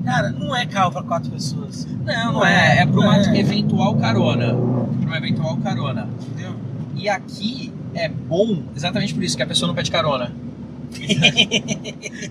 cara, 0.06 0.30
não 0.30 0.56
é 0.56 0.66
carro 0.66 0.92
para 0.92 1.04
quatro 1.04 1.32
pessoas, 1.32 1.86
Não, 2.06 2.34
não 2.34 2.46
é. 2.46 2.80
É 2.80 2.86
para 2.86 3.00
uma 3.00 3.18
É. 3.18 3.40
eventual 3.40 3.96
carona. 3.96 4.48
Para 4.48 5.08
uma 5.08 5.18
eventual 5.18 5.58
carona. 5.58 6.08
entendeu? 6.22 6.56
E 6.96 7.10
aqui 7.10 7.74
é 7.94 8.08
bom 8.08 8.64
exatamente 8.76 9.14
por 9.14 9.24
isso, 9.24 9.36
que 9.36 9.44
a 9.44 9.48
pessoa 9.48 9.68
não 9.68 9.76
pede 9.76 9.92
carona. 9.92 10.32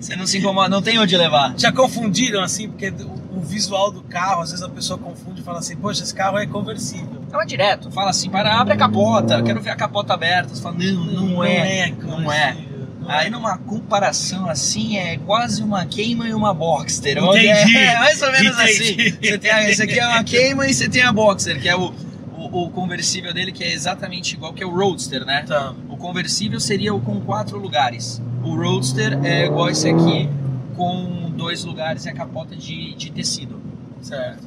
Você 0.00 0.16
não 0.16 0.26
se 0.26 0.38
incomoda, 0.38 0.68
não 0.68 0.80
tem 0.80 0.98
onde 0.98 1.16
levar. 1.16 1.54
Já 1.58 1.70
confundiram 1.72 2.42
assim, 2.42 2.68
porque 2.68 2.88
o, 3.34 3.40
visual 3.40 3.90
do 3.92 4.02
carro, 4.02 4.40
às 4.42 4.50
vezes 4.50 4.64
a 4.64 4.68
pessoa 4.70 4.98
confunde 4.98 5.42
e 5.42 5.44
fala 5.44 5.58
assim, 5.58 5.76
poxa, 5.76 6.02
esse 6.02 6.14
carro 6.14 6.38
é 6.38 6.46
conversível. 6.46 7.20
Então 7.26 7.40
é 7.42 7.44
direto, 7.44 7.90
fala 7.90 8.10
assim, 8.10 8.30
para, 8.30 8.58
abre 8.58 8.72
a 8.72 8.76
capota, 8.76 9.42
quero 9.42 9.60
ver 9.60 9.70
a 9.70 9.76
capota 9.76 10.14
aberta. 10.14 10.54
Você 10.54 10.62
fala, 10.62 10.76
não, 10.78 11.04
não, 11.04 11.44
é. 11.44 11.90
Não 11.90 12.32
é. 12.32 12.54
conversível, 12.56 12.70
não 12.70 12.73
Aí 13.06 13.26
é. 13.26 13.30
numa 13.30 13.58
comparação 13.58 14.48
assim, 14.48 14.96
é 14.96 15.18
quase 15.18 15.62
uma 15.62 15.84
queima 15.86 16.28
e 16.28 16.34
uma 16.34 16.52
Boxster. 16.54 17.18
Entendi. 17.18 17.76
É, 17.76 17.98
mais 17.98 18.20
ou 18.22 18.32
menos 18.32 18.58
Entendi. 18.58 19.10
assim. 19.10 19.18
Você 19.20 19.38
tem, 19.38 19.50
a- 19.50 19.70
esse 19.70 19.82
aqui 19.82 19.98
é 19.98 20.06
uma 20.06 20.24
queima 20.24 20.66
e 20.66 20.74
você 20.74 20.88
tem 20.88 21.02
a 21.02 21.12
Boxster, 21.12 21.60
que 21.60 21.68
é 21.68 21.76
o, 21.76 21.92
o, 22.36 22.64
o 22.64 22.70
conversível 22.70 23.32
dele, 23.34 23.52
que 23.52 23.62
é 23.64 23.72
exatamente 23.72 24.34
igual 24.34 24.52
que 24.52 24.62
é 24.62 24.66
o 24.66 24.70
Roadster, 24.70 25.24
né? 25.24 25.44
Tá. 25.46 25.74
O 25.88 25.96
conversível 25.96 26.58
seria 26.60 26.94
o 26.94 27.00
com 27.00 27.20
quatro 27.20 27.58
lugares. 27.58 28.20
O 28.42 28.54
Roadster 28.56 29.18
é 29.24 29.46
igual 29.46 29.70
esse 29.70 29.88
aqui, 29.88 30.28
com 30.76 31.30
dois 31.36 31.64
lugares 31.64 32.04
e 32.04 32.08
a 32.10 32.14
capota 32.14 32.54
de, 32.56 32.94
de 32.94 33.10
tecido. 33.10 33.60
Certo. 34.02 34.42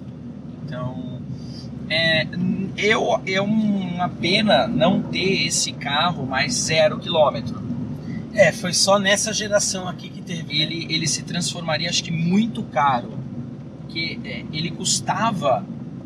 Então, 0.65 1.19
é, 1.89 2.27
eu, 2.77 3.21
é 3.25 3.41
uma 3.41 4.09
pena 4.09 4.67
não 4.67 5.01
ter 5.01 5.47
esse 5.47 5.71
carro 5.71 6.25
mais 6.25 6.53
zero 6.53 6.99
quilômetro. 6.99 7.66
É, 8.37 8.51
foi 8.51 8.71
só 8.71 8.99
nessa 8.99 9.33
geração 9.33 9.87
aqui 9.87 10.09
que 10.09 10.21
teve. 10.21 10.43
né? 10.43 10.63
Ele, 10.63 10.85
ele 10.89 11.07
se 11.07 11.23
transformaria, 11.23 11.89
acho 11.89 12.03
que 12.03 12.11
muito 12.11 12.61
caro. 12.61 13.17
Porque 13.81 14.19
é, 14.23 14.45
ele 14.53 14.69
custava 14.69 15.65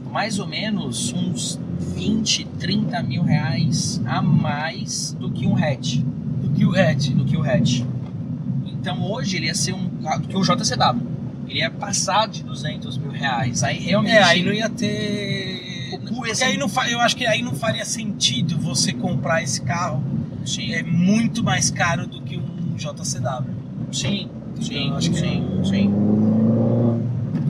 mais 0.09 0.39
ou 0.39 0.47
menos 0.47 1.11
uns 1.11 1.59
20, 1.95 2.45
30 2.57 3.03
mil 3.03 3.23
reais 3.23 4.01
a 4.05 4.21
mais 4.21 5.11
do 5.19 5.29
que 5.29 5.45
um 5.45 5.55
hatch. 5.57 5.97
do 5.97 6.49
que 6.51 6.65
o 6.65 6.71
hatch. 6.73 7.09
do 7.09 7.25
que 7.25 7.35
o 7.35 7.43
hatch. 7.43 7.81
Então 8.65 9.11
hoje 9.11 9.35
ele 9.35 9.47
ia 9.47 9.55
ser 9.55 9.73
um 9.73 9.89
carro 10.01 10.21
do 10.21 10.27
que 10.29 10.37
um 10.37 10.41
JCW. 10.41 11.11
Ele 11.49 11.59
ia 11.59 11.69
passar 11.69 12.29
de 12.29 12.43
200 12.43 12.97
mil 12.97 13.11
reais. 13.11 13.61
Aí 13.61 13.77
realmente. 13.77 14.15
É, 14.15 14.23
aí 14.23 14.41
não 14.41 14.53
ia 14.53 14.69
ter. 14.69 15.99
O 16.09 16.23
aí 16.45 16.57
não 16.57 16.69
fa... 16.69 16.89
Eu 16.89 17.01
acho 17.01 17.15
que 17.15 17.25
aí 17.25 17.41
não 17.41 17.53
faria 17.53 17.83
sentido 17.83 18.57
você 18.57 18.93
comprar 18.93 19.43
esse 19.43 19.61
carro. 19.61 20.01
Sim, 20.45 20.73
É 20.73 20.83
muito 20.83 21.43
mais 21.43 21.69
caro 21.71 22.07
do 22.07 22.21
que 22.21 22.37
um 22.37 22.75
JCW. 22.75 23.53
sim, 23.91 24.27
sim, 24.61 24.91
acho 24.93 25.11
que 25.11 25.19
sim, 25.19 25.43
sim. 25.63 25.91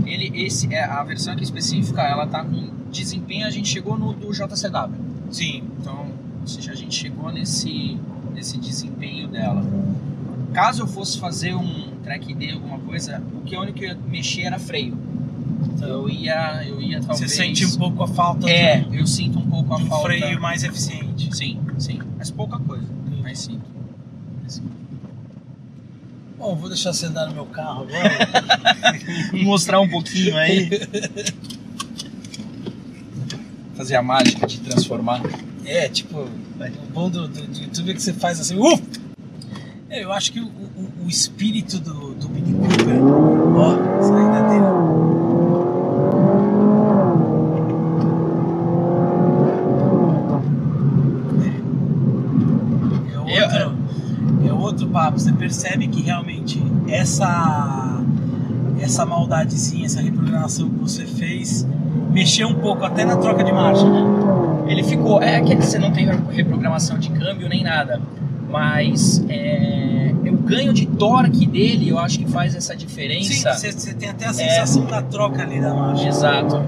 Ele, 0.06 0.32
esse, 0.46 0.74
é, 0.74 0.84
a 0.84 1.04
versão 1.04 1.34
aqui 1.34 1.44
específica, 1.44 2.02
ela 2.02 2.28
tá 2.28 2.44
com 2.44 2.70
desempenho, 2.92 3.48
a 3.48 3.50
gente 3.50 3.70
chegou 3.70 3.98
no 3.98 4.14
do 4.14 4.32
JCW. 4.34 4.96
Sim. 5.32 5.64
Então, 5.80 6.08
ou 6.42 6.48
seja, 6.48 6.72
a 6.72 6.76
gente 6.76 6.94
chegou 6.96 7.32
nesse, 7.32 7.98
nesse 8.34 8.58
desempenho 8.58 9.28
dela. 9.28 9.64
Caso 10.54 10.82
eu 10.84 10.88
fosse 10.88 11.18
fazer 11.20 11.56
um 11.56 11.92
track 12.04 12.34
day, 12.34 12.52
alguma 12.52 12.78
coisa, 12.80 13.24
o 13.34 13.42
que 13.46 13.56
a 13.56 13.62
única 13.62 13.78
que 13.80 13.86
eu 13.86 13.90
ia 13.90 13.98
mexer 14.10 14.42
era 14.42 14.60
freio. 14.60 14.98
Eu 15.82 16.10
ia, 16.10 16.64
eu 16.68 16.82
ia 16.82 17.00
talvez... 17.00 17.20
Você 17.20 17.38
sente 17.38 17.66
um 17.66 17.78
pouco 17.78 18.04
a 18.04 18.08
falta 18.08 18.50
É, 18.50 18.82
de, 18.82 18.98
eu 18.98 19.08
sinto 19.08 19.40
um 19.40 19.50
pouco 19.50 19.74
a 19.74 19.78
um 19.78 19.86
falta. 19.86 20.04
freio 20.06 20.42
mais 20.42 20.64
eficiente. 20.64 21.34
Sim, 21.36 21.60
sim. 21.78 22.00
Mas 22.22 22.30
pouca 22.30 22.60
coisa. 22.60 22.86
Mas 23.24 23.40
sinto. 23.40 23.66
Mas. 24.44 24.62
Bom, 26.38 26.56
vou 26.56 26.70
deixar 26.70 26.94
você 26.94 27.08
andar 27.08 27.26
no 27.26 27.34
meu 27.34 27.48
carro 27.48 27.88
agora. 27.90 28.64
Mostrar 29.44 29.80
um 29.80 29.90
pouquinho 29.90 30.38
aí. 30.38 30.70
Fazer 33.74 33.96
a 33.96 34.04
mágica 34.04 34.46
de 34.46 34.60
transformar. 34.60 35.24
é, 35.66 35.90
tipo, 35.90 36.20
o 36.20 36.94
bom 36.94 37.10
do, 37.10 37.28
do, 37.28 37.42
do 37.42 37.60
YouTube 37.60 37.90
é 37.90 37.94
que 37.96 38.02
você 38.04 38.14
faz 38.14 38.40
assim, 38.40 38.56
uf! 38.56 38.84
É, 39.90 40.04
eu 40.04 40.12
acho 40.12 40.32
que 40.32 40.40
o, 40.40 40.46
o, 40.46 41.06
o 41.06 41.10
espírito 41.10 41.80
do, 41.80 42.14
do 42.14 42.30
Mini 42.30 42.54
Cooper, 42.54 43.04
ó, 43.58 43.98
a 43.98 44.04
saída 44.04 44.48
dele. 44.48 45.02
É 53.32 53.42
outro, 53.42 53.58
é 53.58 54.54
Você 55.12 55.32
percebe 55.32 55.88
que 55.88 56.02
realmente 56.02 56.62
essa 56.88 58.02
essa 58.82 59.06
maldadezinha, 59.06 59.86
essa 59.86 60.02
reprogramação 60.02 60.70
que 60.70 60.80
você 60.80 61.06
fez 61.06 61.68
mexeu 62.12 62.48
um 62.48 62.56
pouco 62.56 62.84
até 62.84 63.06
na 63.06 63.16
troca 63.16 63.44
de 63.44 63.52
marcha, 63.52 63.88
né? 63.88 64.02
Ele 64.68 64.84
ficou. 64.84 65.22
É 65.22 65.42
que 65.42 65.56
você 65.56 65.78
não 65.78 65.92
tem 65.92 66.08
reprogramação 66.30 66.98
de 66.98 67.10
câmbio 67.12 67.48
nem 67.48 67.64
nada. 67.64 68.02
Mas 68.50 69.24
é, 69.30 70.12
o 70.30 70.38
ganho 70.38 70.74
de 70.74 70.86
torque 70.86 71.46
dele 71.46 71.90
eu 71.90 71.98
acho 71.98 72.20
que 72.20 72.30
faz 72.30 72.54
essa 72.54 72.74
Sim, 72.74 72.80
diferença. 72.80 73.54
você, 73.54 73.72
você 73.72 73.94
tem 73.94 74.10
até 74.10 74.26
a 74.26 74.34
sensação 74.34 74.86
da 74.86 75.02
troca 75.02 75.42
ali 75.42 75.62
da 75.62 75.74
marcha. 75.74 76.08
Exato. 76.08 76.64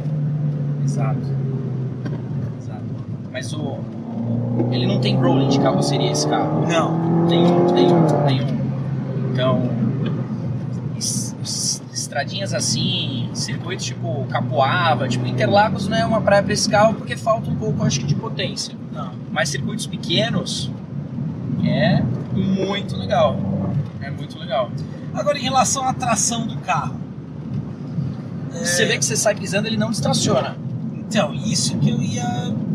Exato. 0.83 1.19
Exato. 2.61 2.83
Mas 3.31 3.53
o. 3.53 3.79
Ele 4.71 4.85
não 4.85 4.99
tem 4.99 5.15
rolling 5.15 5.49
de 5.49 5.59
carroceria 5.59 6.11
esse 6.11 6.27
carro. 6.27 6.65
Não, 6.67 7.25
Nenhum, 7.27 7.71
nenhum, 7.73 8.05
nenhum. 8.25 8.57
Então, 9.31 9.61
es- 10.97 11.35
es- 11.43 11.81
estradinhas 11.91 12.53
assim, 12.53 13.29
circuitos 13.33 13.85
tipo 13.85 14.25
Capoava, 14.29 15.07
tipo 15.07 15.25
Interlagos 15.25 15.87
não 15.87 15.97
é 15.97 16.05
uma 16.05 16.21
praia 16.21 16.43
para 16.43 16.53
esse 16.53 16.69
carro 16.69 16.93
porque 16.95 17.15
falta 17.17 17.49
um 17.49 17.55
pouco, 17.55 17.83
acho 17.83 17.99
que, 17.99 18.05
de 18.05 18.15
potência. 18.15 18.75
não. 18.91 19.11
Mas 19.31 19.49
circuitos 19.49 19.87
pequenos 19.87 20.69
é 21.65 22.03
muito 22.33 22.95
legal. 22.95 23.35
É 24.01 24.11
muito 24.11 24.37
legal. 24.37 24.69
Agora, 25.13 25.37
em 25.37 25.41
relação 25.41 25.87
à 25.87 25.93
tração 25.93 26.45
do 26.45 26.57
carro. 26.57 26.95
é, 28.53 28.57
Você 28.65 28.85
vê 28.85 28.97
que 28.97 29.05
você 29.05 29.15
sai 29.15 29.33
pisando, 29.33 29.67
ele 29.67 29.77
não 29.77 29.89
distraciona. 29.89 30.55
Então, 31.13 31.31
isso 31.31 31.77
que 31.77 31.91
eu 31.91 32.01
ia. 32.01 32.23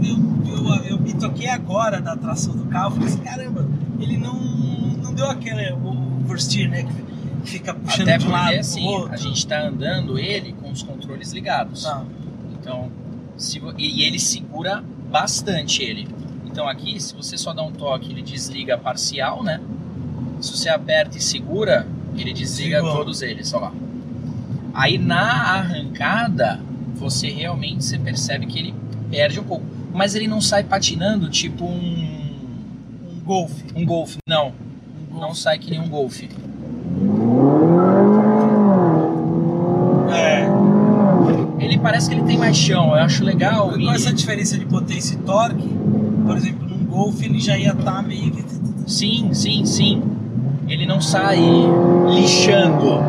Eu, 0.00 0.54
eu, 0.54 0.84
eu 0.84 1.00
me 1.00 1.12
toquei 1.12 1.48
agora 1.48 2.00
da 2.00 2.16
tração 2.16 2.56
do 2.56 2.66
carro. 2.66 2.92
Falei 2.92 3.08
assim, 3.08 3.18
caramba, 3.18 3.68
ele 3.98 4.16
não, 4.16 4.34
não 5.02 5.12
deu 5.12 5.26
aquele 5.26 5.72
o 5.72 6.20
oversteer, 6.24 6.70
né? 6.70 6.84
Que 6.84 7.50
fica 7.50 7.74
puxando 7.74 8.08
Até 8.08 8.18
de 8.18 8.26
um 8.26 8.28
porque 8.28 8.40
lado 8.40 8.50
pro 8.50 8.60
assim, 8.60 8.86
outro. 8.86 9.12
a 9.12 9.16
gente 9.16 9.44
tá 9.44 9.60
andando 9.60 10.16
ele 10.16 10.52
com 10.52 10.70
os 10.70 10.84
controles 10.84 11.32
ligados. 11.32 11.82
Tá. 11.82 12.04
Então, 12.52 12.92
se 13.36 13.60
e 13.76 14.04
ele 14.04 14.20
segura 14.20 14.84
bastante 15.10 15.82
ele. 15.82 16.06
Então 16.46 16.68
aqui, 16.68 17.00
se 17.00 17.16
você 17.16 17.36
só 17.36 17.52
dá 17.52 17.64
um 17.64 17.72
toque, 17.72 18.12
ele 18.12 18.22
desliga 18.22 18.78
parcial, 18.78 19.42
né? 19.42 19.60
Se 20.40 20.52
você 20.52 20.68
aperta 20.68 21.18
e 21.18 21.20
segura, 21.20 21.88
ele 22.16 22.32
desliga 22.32 22.80
todos 22.82 23.20
eles, 23.20 23.52
ó 23.52 23.58
lá. 23.58 23.72
Aí 24.72 24.96
na 24.96 25.56
arrancada, 25.56 26.67
você 26.98 27.28
realmente 27.30 27.84
você 27.84 27.98
percebe 27.98 28.46
que 28.46 28.58
ele 28.58 28.74
perde 29.10 29.38
um 29.40 29.44
pouco, 29.44 29.64
mas 29.94 30.14
ele 30.14 30.26
não 30.28 30.40
sai 30.40 30.62
patinando 30.64 31.28
tipo 31.30 31.64
um 31.64 33.20
Golf. 33.24 33.52
Um 33.76 33.84
Golf, 33.84 34.16
não. 34.26 34.52
Não 35.12 35.34
sai 35.34 35.58
que 35.58 35.70
nem 35.70 35.80
um 35.80 35.88
Golf. 35.88 36.22
É. 40.10 40.48
Ele 41.64 41.78
parece 41.78 42.08
que 42.08 42.14
ele 42.14 42.24
tem 42.24 42.38
mais 42.38 42.56
chão, 42.56 42.88
eu 42.88 43.02
acho 43.02 43.24
legal. 43.24 43.70
Com 43.70 43.78
e- 43.80 43.88
essa 43.88 44.12
diferença 44.12 44.56
de 44.56 44.64
potência 44.66 45.14
e 45.14 45.18
torque, 45.18 45.68
por 46.26 46.36
exemplo, 46.36 46.66
num 46.68 46.84
Golf 46.86 47.20
ele 47.22 47.40
já 47.40 47.56
ia 47.58 47.72
estar 47.72 48.02
meio 48.02 48.30
que. 48.30 48.44
Sim, 48.86 49.30
sim, 49.34 49.64
sim. 49.66 50.02
Ele 50.68 50.86
não 50.86 51.00
sai 51.00 51.38
lixando. 52.08 53.00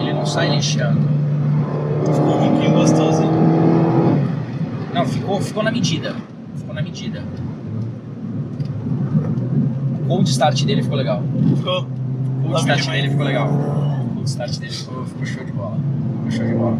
Ele 0.00 0.12
não 0.12 0.26
sai 0.26 0.50
lixando. 0.54 1.13
Ficou 2.12 2.40
um 2.42 2.72
gostoso. 2.74 3.22
hein? 3.22 3.30
Não, 4.92 5.06
ficou, 5.06 5.40
ficou 5.40 5.62
na 5.62 5.70
medida. 5.70 6.14
Ficou 6.56 6.74
na 6.74 6.82
medida. 6.82 7.22
O 10.02 10.06
cold 10.06 10.28
start 10.30 10.64
dele 10.64 10.82
ficou 10.82 10.96
legal. 10.98 11.22
Ficou. 11.56 11.82
O 11.82 12.42
cold 12.48 12.60
start 12.60 12.86
dele 12.90 13.10
ficou 13.10 13.24
legal. 13.24 13.48
O 13.48 14.14
cold 14.14 14.28
start 14.28 14.58
dele 14.58 14.72
ficou, 14.72 15.04
ficou 15.06 15.26
show 15.26 15.44
de 15.44 15.52
bola. 15.52 15.78
Ficou 16.16 16.30
show 16.30 16.46
de 16.46 16.54
bola. 16.54 16.78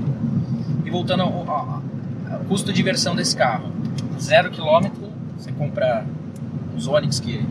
E 0.85 0.91
voltando 0.91 1.23
ao, 1.23 1.33
ao- 1.51 1.83
ao 2.31 2.39
custo 2.49 2.73
de 2.73 2.83
versão 2.83 3.15
desse 3.17 3.37
carro. 3.37 3.71
Zero 4.21 4.51
quilômetro, 4.51 5.09
você 5.39 5.51
compra 5.53 6.05
os 6.77 6.87
Onix 6.87 7.19
que 7.21 7.45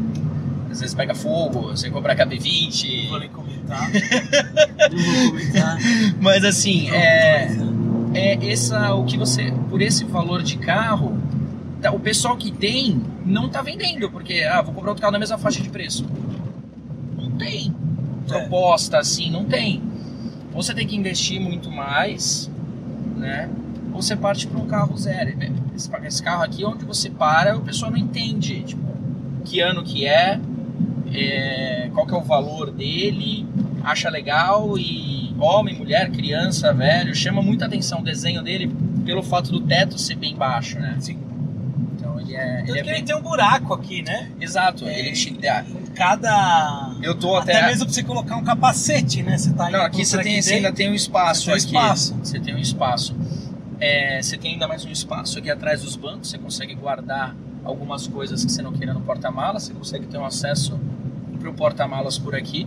às 0.74 0.82
vezes 0.82 0.94
pega 0.96 1.16
fogo, 1.16 1.68
você 1.70 1.90
compra 1.90 2.14
a 2.14 2.16
Não 2.16 2.30
vou 2.30 2.38
KB20. 2.38 3.20
nem 3.20 3.30
comentar. 3.30 3.90
Não 4.92 4.98
vou 5.04 5.32
comentar. 5.32 5.78
Mas 6.20 6.44
assim, 6.44 6.90
é, 6.92 7.48
é 8.14 8.52
essa 8.52 8.94
o 8.94 9.06
que 9.06 9.18
você 9.18 9.54
por 9.70 9.82
esse 9.82 10.04
valor 10.04 10.44
de 10.44 10.58
carro 10.58 11.18
tá- 11.82 11.92
o 11.92 12.00
pessoal 12.00 12.36
que 12.38 12.52
tem 12.52 13.02
não 13.26 13.50
tá 13.50 13.62
vendendo 13.62 14.10
porque 14.12 14.44
ah 14.44 14.62
vou 14.62 14.74
comprar 14.74 14.90
outro 14.92 15.02
carro 15.02 15.14
na 15.14 15.20
mesma 15.20 15.38
faixa 15.38 15.62
de 15.62 15.70
preço 15.70 16.06
não 17.18 17.32
tem 17.32 17.74
É. 18.26 18.28
proposta 18.30 18.98
assim 19.00 19.32
não 19.32 19.46
tem 19.46 19.82
ou 20.54 20.62
você 20.62 20.74
tem 20.74 20.86
que 20.86 20.96
investir 20.96 21.40
muito 21.42 21.72
mais 21.72 22.50
né 23.18 23.50
ou 23.94 24.02
você 24.02 24.16
parte 24.16 24.46
para 24.48 24.60
um 24.62 24.66
carro 24.68 24.96
zero 24.98 25.34
esse, 25.76 25.90
esse 26.06 26.22
carro 26.24 26.44
aqui 26.44 26.64
onde 26.66 26.86
você 26.86 27.10
para 27.10 27.58
o 27.58 27.62
pessoal 27.62 27.90
não 27.92 27.98
entende 27.98 28.62
tipo 28.64 28.84
que 29.46 29.60
ano 29.60 29.84
que 29.84 30.06
é, 30.06 30.40
é, 31.14 31.90
qual 31.94 32.06
que 32.06 32.14
é 32.14 32.18
o 32.18 32.22
valor 32.22 32.72
dele 32.72 33.46
acha 33.84 34.10
legal 34.10 34.78
e 34.78 35.34
homem, 35.40 35.76
mulher, 35.78 36.10
criança, 36.10 36.74
velho, 36.74 37.14
chama 37.14 37.42
muita 37.42 37.66
atenção 37.66 38.00
o 38.00 38.04
desenho 38.04 38.42
dele 38.42 38.72
pelo 39.06 39.22
fato 39.22 39.52
do 39.52 39.60
teto 39.62 40.00
ser 40.00 40.16
bem 40.16 40.36
baixo, 40.36 40.80
né? 40.80 40.96
Sim. 41.00 41.18
Então 41.96 42.20
ele 42.20 42.36
é, 42.36 42.58
Tanto 42.60 42.70
ele 42.70 42.80
é 42.80 42.84
que 42.84 42.90
ele 42.90 42.98
bem... 42.98 43.06
tem 43.06 43.16
um 43.16 43.22
buraco 43.22 43.74
aqui, 43.74 44.02
né? 44.02 44.30
Exato, 44.40 44.86
É, 44.86 45.00
ele 45.00 45.12
te 45.12 45.32
dá... 45.34 45.64
Cada. 45.94 46.92
Eu 47.04 47.14
tô 47.14 47.36
Até, 47.36 47.56
até... 47.56 47.68
mesmo 47.68 47.86
pra 47.86 47.94
você 47.94 48.02
colocar 48.02 48.36
um 48.36 48.44
capacete, 48.44 49.22
né? 49.22 49.38
Você 49.38 49.54
tá 49.54 49.70
Não, 49.70 49.82
aqui 49.82 50.04
você 50.04 50.18
tem, 50.24 50.42
você 50.42 50.56
ainda 50.56 50.72
tem 50.72 50.90
um 50.90 50.96
espaço 50.96 51.52
Você 51.52 51.52
tem 51.52 51.54
aqui. 51.54 51.66
espaço. 51.68 52.16
Você 52.24 52.40
tem 52.40 52.56
um 52.56 52.58
espaço. 52.58 53.16
É, 53.80 54.20
você 54.22 54.38
tem 54.38 54.54
ainda 54.54 54.68
mais 54.68 54.84
um 54.86 54.90
espaço 54.90 55.38
aqui 55.38 55.52
atrás 55.52 55.84
dos 55.84 55.96
bancos, 55.96 56.30
você 56.30 56.38
consegue 56.40 56.74
guardar 56.74 57.36
algumas 57.64 58.08
coisas 58.08 58.44
que 58.44 58.52
você 58.52 58.62
não 58.62 58.72
queira 58.72 58.94
no 58.94 59.02
porta-malas, 59.02 59.64
você 59.64 59.74
consegue 59.74 60.06
ter 60.08 60.18
um 60.18 60.26
acesso 60.26 60.80
para 61.44 61.50
o 61.50 61.54
porta-malas 61.54 62.18
por 62.18 62.34
aqui. 62.34 62.66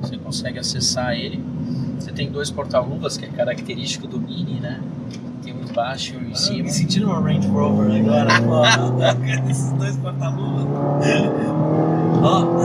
Você 0.00 0.16
consegue 0.16 0.58
acessar 0.58 1.12
ele. 1.12 1.44
Você 1.98 2.10
tem 2.10 2.30
dois 2.30 2.50
porta-luvas, 2.50 3.18
que 3.18 3.26
é 3.26 3.28
característico 3.28 4.06
do 4.06 4.18
Mini, 4.18 4.60
né? 4.60 4.80
Tem 5.42 5.52
um 5.54 5.62
embaixo 5.62 6.14
e 6.14 6.16
um 6.16 6.28
em 6.28 6.32
Ah, 6.32 6.36
cima. 6.36 6.62
Me 6.64 6.70
sentindo 6.70 7.06
uma 7.06 7.20
Range 7.20 7.46
Rover 7.48 7.90
agora. 8.06 8.28
Esses 9.50 9.72
dois 9.72 9.96
porta-luvas. 9.98 10.66
Ó. 12.22 12.64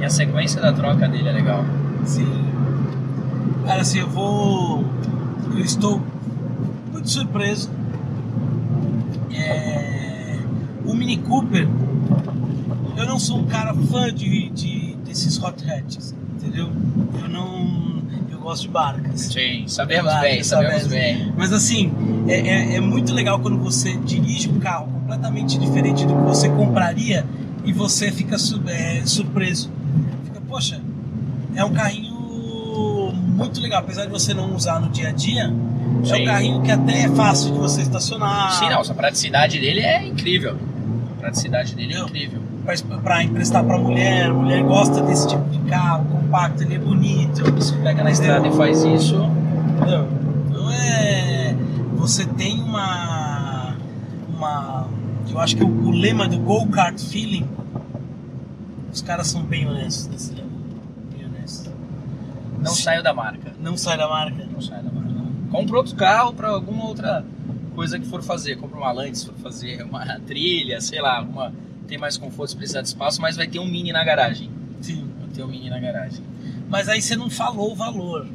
E 0.00 0.04
a 0.04 0.10
sequência 0.10 0.60
da 0.60 0.72
troca 0.72 1.06
dele 1.08 1.28
é 1.28 1.32
legal. 1.32 1.64
Sim. 2.04 2.26
Cara, 3.64 3.82
assim, 3.82 4.00
eu 4.00 4.08
vou. 4.08 4.84
Eu 5.52 5.60
estou 5.64 6.00
muito 6.92 7.08
surpreso. 7.10 7.70
É... 9.32 9.77
Mini 11.08 11.22
Cooper, 11.22 11.66
eu 12.94 13.06
não 13.06 13.18
sou 13.18 13.38
um 13.38 13.46
cara 13.46 13.72
fã 13.74 14.12
de, 14.12 14.50
de- 14.50 14.94
desses 15.06 15.42
hot 15.42 15.64
hatches, 15.70 16.14
entendeu? 16.36 16.68
Eu 17.22 17.28
não. 17.30 18.02
Eu 18.30 18.38
gosto 18.40 18.62
de 18.62 18.68
barcas. 18.68 19.20
Sim, 19.22 19.64
sabemos 19.66 20.04
Claro, 20.10 20.20
bem, 20.20 20.42
sabemos 20.44 20.82
sabemos. 20.82 20.88
bem. 20.92 21.32
Mas 21.34 21.50
assim, 21.54 21.90
é, 22.28 22.34
é- 22.40 22.76
é 22.76 22.80
muito 22.80 23.14
legal 23.14 23.40
quando 23.40 23.56
você 23.58 23.96
dirige 23.96 24.50
um 24.50 24.58
carro 24.60 24.86
completamente 24.88 25.58
diferente 25.58 26.04
do 26.04 26.14
que 26.14 26.22
você 26.24 26.50
compraria 26.50 27.24
e 27.64 27.72
você 27.72 28.12
fica 28.12 28.36
é, 28.66 29.02
surpreso. 29.06 29.70
Fica, 30.26 30.42
poxa, 30.46 30.78
é 31.54 31.64
um 31.64 31.72
carrinho 31.72 32.18
muito 33.34 33.62
legal, 33.62 33.80
apesar 33.80 34.04
de 34.04 34.10
você 34.10 34.34
não 34.34 34.54
usar 34.54 34.78
no 34.78 34.90
dia 34.90 35.08
a 35.08 35.12
dia. 35.12 35.50
É 36.02 36.06
Sim. 36.06 36.22
um 36.22 36.24
carrinho 36.26 36.62
que 36.62 36.70
até 36.70 37.04
é 37.04 37.08
fácil 37.08 37.52
de 37.52 37.58
você 37.58 37.80
estacionar. 37.80 38.52
Sim, 38.52 38.68
não, 38.68 38.82
a 38.82 38.94
praticidade 38.94 39.58
dele 39.58 39.80
é 39.80 40.06
incrível. 40.06 40.56
Praticidade 41.28 41.74
dele 41.74 41.92
é 41.92 42.00
incrível. 42.00 42.40
Pra, 42.64 42.98
pra 43.00 43.22
emprestar 43.22 43.62
pra 43.62 43.76
mulher, 43.76 44.30
a 44.30 44.32
mulher 44.32 44.62
gosta 44.62 45.02
desse 45.02 45.28
tipo 45.28 45.46
de 45.50 45.58
carro, 45.68 46.06
compacto, 46.06 46.62
ele 46.62 46.76
é 46.76 46.78
bonito. 46.78 47.44
Você 47.52 47.76
pega 47.76 48.02
na 48.02 48.10
estrada 48.10 48.48
e 48.48 48.52
faz 48.56 48.82
isso, 48.82 49.14
Entendeu? 49.76 50.08
Então 50.48 50.70
é. 50.70 51.54
Você 51.96 52.24
tem 52.24 52.62
uma. 52.62 53.76
Uma. 54.34 54.88
Eu 55.28 55.38
acho 55.38 55.54
que 55.54 55.62
o, 55.62 55.68
o 55.68 55.90
lema 55.90 56.26
do 56.26 56.38
Go 56.38 56.66
Kart 56.68 56.98
Feeling. 56.98 57.46
Os 58.90 59.02
caras 59.02 59.26
são 59.26 59.42
bem 59.42 59.68
honestos 59.68 60.06
nesse 60.06 60.32
lema. 60.32 60.48
Bem 61.14 61.26
honestos. 61.26 61.70
não 62.58 62.74
saiu 62.74 63.02
da 63.02 63.12
marca. 63.12 63.52
Não 63.60 63.76
sai 63.76 63.98
da 63.98 64.08
marca. 64.08 64.48
Não 64.50 64.62
sai 64.62 64.82
da 64.82 64.90
marca. 64.90 65.10
Compra 65.50 65.76
outro 65.76 65.94
carro 65.94 66.32
para 66.32 66.48
alguma 66.48 66.86
outra 66.86 67.22
coisa 67.78 67.96
que 67.96 68.08
for 68.08 68.20
fazer. 68.24 68.56
Compra 68.56 68.76
uma 68.76 68.90
Lante 68.90 69.18
se 69.18 69.26
for 69.26 69.36
fazer 69.36 69.84
uma 69.84 70.18
trilha, 70.26 70.80
sei 70.80 71.00
lá, 71.00 71.22
uma 71.22 71.52
tem 71.86 71.96
mais 71.96 72.18
conforto 72.18 72.50
se 72.50 72.56
precisar 72.56 72.82
de 72.82 72.88
espaço, 72.88 73.22
mas 73.22 73.36
vai 73.36 73.46
ter 73.46 73.60
um 73.60 73.66
mini 73.66 73.92
na 73.92 74.02
garagem. 74.02 74.50
Sim. 74.80 75.08
Vai 75.20 75.28
ter 75.28 75.44
um 75.44 75.46
mini 75.46 75.70
na 75.70 75.78
garagem. 75.78 76.22
Mas 76.68 76.88
aí 76.88 77.00
você 77.00 77.14
não 77.14 77.30
falou 77.30 77.70
o 77.72 77.76
valor. 77.76 78.26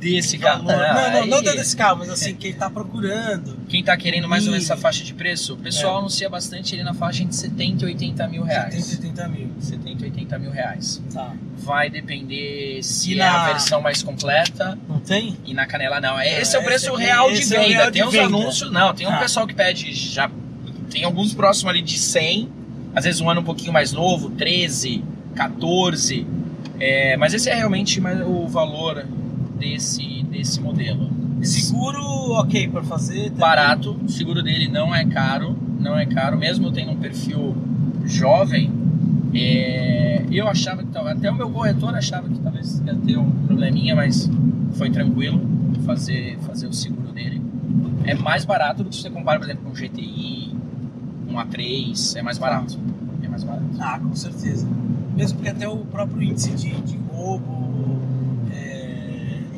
Desse 0.00 0.38
carro. 0.38 0.62
Não, 0.62 0.76
não, 0.76 1.26
não, 1.26 1.38
aí- 1.38 1.56
desse 1.56 1.76
carro, 1.76 1.98
mas 1.98 2.08
assim, 2.10 2.34
quem 2.34 2.52
tá 2.52 2.70
procurando. 2.70 3.56
Quem 3.68 3.84
tá 3.84 3.96
querendo 3.96 4.26
mais 4.28 4.44
ou 4.46 4.50
menos 4.52 4.64
essa 4.64 4.76
faixa 4.76 5.04
de 5.04 5.12
preço, 5.14 5.54
o 5.54 5.56
pessoal 5.56 5.96
É. 5.96 5.98
anuncia 5.98 6.28
bastante 6.28 6.74
ele 6.74 6.82
na 6.82 6.94
faixa 6.94 7.22
entre 7.22 7.36
70 7.36 7.82
e 7.84 7.86
80 7.86 8.26
mil 8.28 8.42
reais. 8.42 8.74
70, 8.84 9.06
80 9.22 9.28
mil. 9.28 9.48
70 9.60 10.02
e 10.02 10.04
80 10.06 10.38
mil 10.38 10.50
reais. 10.50 11.02
Tá. 11.12 11.32
Vai 11.58 11.90
depender 11.90 12.82
se 12.82 13.10
E 13.10 13.14
é 13.14 13.16
na- 13.18 13.42
a 13.44 13.46
versão 13.48 13.80
mais 13.80 14.02
completa 14.02 14.78
Não 14.88 14.98
tem? 15.00 15.36
e 15.44 15.52
na 15.54 15.66
canela 15.66 16.00
não. 16.00 16.18
É, 16.18 16.40
Esse 16.40 16.56
é 16.56 16.58
o 16.58 16.64
preço 16.64 16.94
real 16.94 17.30
de 17.30 17.42
é 17.42 17.44
venda. 17.44 17.62
real 17.68 17.86
de 17.86 17.92
tem 17.92 18.04
uns 18.04 18.12
venda. 18.12 18.24
anúncios, 18.26 18.70
não, 18.72 18.94
tem 18.94 19.06
um 19.06 19.10
Ah. 19.14 19.18
pessoal 19.18 19.46
que 19.46 19.54
pede 19.54 19.92
já 19.92 20.30
tem 20.90 21.04
alguns 21.04 21.32
próximos 21.34 21.70
ali 21.70 21.82
de 21.82 21.98
100, 21.98 22.48
às 22.96 23.04
vezes 23.04 23.20
um 23.20 23.28
ano 23.30 23.42
um 23.42 23.44
pouquinho 23.44 23.72
mais 23.72 23.92
novo, 23.92 24.30
13, 24.30 25.04
14. 25.36 26.26
É, 26.80 27.16
mas 27.18 27.34
esse 27.34 27.48
é 27.50 27.54
realmente 27.54 28.00
o 28.26 28.48
valor 28.48 29.04
desse 29.60 30.24
desse 30.24 30.60
modelo. 30.60 31.10
Seguro, 31.42 32.00
ok 32.32 32.68
pra 32.68 32.82
fazer. 32.82 33.24
também. 33.24 33.38
barato, 33.38 33.96
o 34.04 34.08
seguro 34.08 34.42
dele 34.42 34.68
não 34.68 34.94
é 34.94 35.04
caro, 35.04 35.56
não 35.78 35.96
é 35.96 36.06
caro, 36.06 36.38
mesmo 36.38 36.70
tendo 36.72 36.92
um 36.92 36.96
perfil 36.96 37.54
jovem. 38.04 38.70
é, 39.34 40.24
eu 40.30 40.48
achava 40.48 40.82
que 40.82 40.96
até 40.96 41.30
o 41.30 41.34
meu 41.34 41.50
corretor 41.50 41.94
achava 41.94 42.28
que 42.28 42.38
talvez 42.38 42.80
ia 42.84 42.94
ter 42.94 43.16
um 43.16 43.30
probleminha, 43.30 43.94
mas 43.94 44.28
foi 44.72 44.90
tranquilo 44.90 45.40
fazer 45.84 46.38
fazer 46.46 46.66
o 46.66 46.72
seguro 46.72 47.12
dele. 47.12 47.40
É 48.04 48.14
mais 48.14 48.44
barato 48.44 48.82
do 48.82 48.90
que 48.90 48.96
se 48.96 49.02
você 49.02 49.10
compara, 49.10 49.38
por 49.38 49.46
exemplo, 49.46 49.64
com 49.64 49.70
um 49.70 49.74
GTI, 49.74 50.54
um 51.28 51.34
A3, 51.34 52.16
é 52.16 52.22
mais 52.22 52.38
barato. 52.38 52.78
É 53.22 53.28
mais 53.28 53.44
barato. 53.44 53.64
Ah, 53.78 53.98
com 53.98 54.14
certeza. 54.14 54.66
Mesmo 55.16 55.38
porque 55.38 55.50
até 55.50 55.68
o 55.68 55.78
próprio 55.78 56.22
índice 56.22 56.50
de, 56.52 56.70
de 56.80 56.96
roubo 57.12 57.69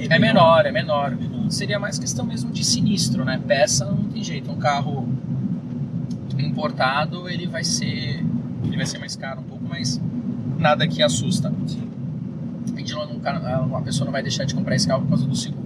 é, 0.09 0.19
menor, 0.19 0.67
é 0.67 0.73
menor. 0.73 1.17
Seria 1.49 1.79
mais 1.79 1.99
questão 1.99 2.25
mesmo 2.25 2.51
de 2.51 2.65
sinistro, 2.65 3.25
né? 3.25 3.41
Peça 3.47 3.85
não 3.85 4.05
tem 4.05 4.23
jeito. 4.23 4.51
Um 4.51 4.57
carro 4.57 5.09
importado, 6.39 7.29
ele 7.29 7.47
vai 7.47 7.65
ser. 7.65 8.25
Ele 8.65 8.77
vai 8.77 8.87
ser 8.87 8.99
mais 8.99 9.17
caro 9.17 9.41
um 9.41 9.45
pouco, 9.45 9.65
mas 9.69 10.01
nada 10.59 10.87
que 10.87 11.03
assusta. 11.03 11.53
A 13.25 13.61
uma 13.61 13.83
pessoa 13.83 14.05
não 14.05 14.13
vai 14.13 14.23
deixar 14.23 14.45
de 14.45 14.55
comprar 14.55 14.75
esse 14.75 14.87
carro 14.87 15.03
por 15.03 15.11
causa 15.11 15.27
do 15.27 15.37
seguro. 15.37 15.63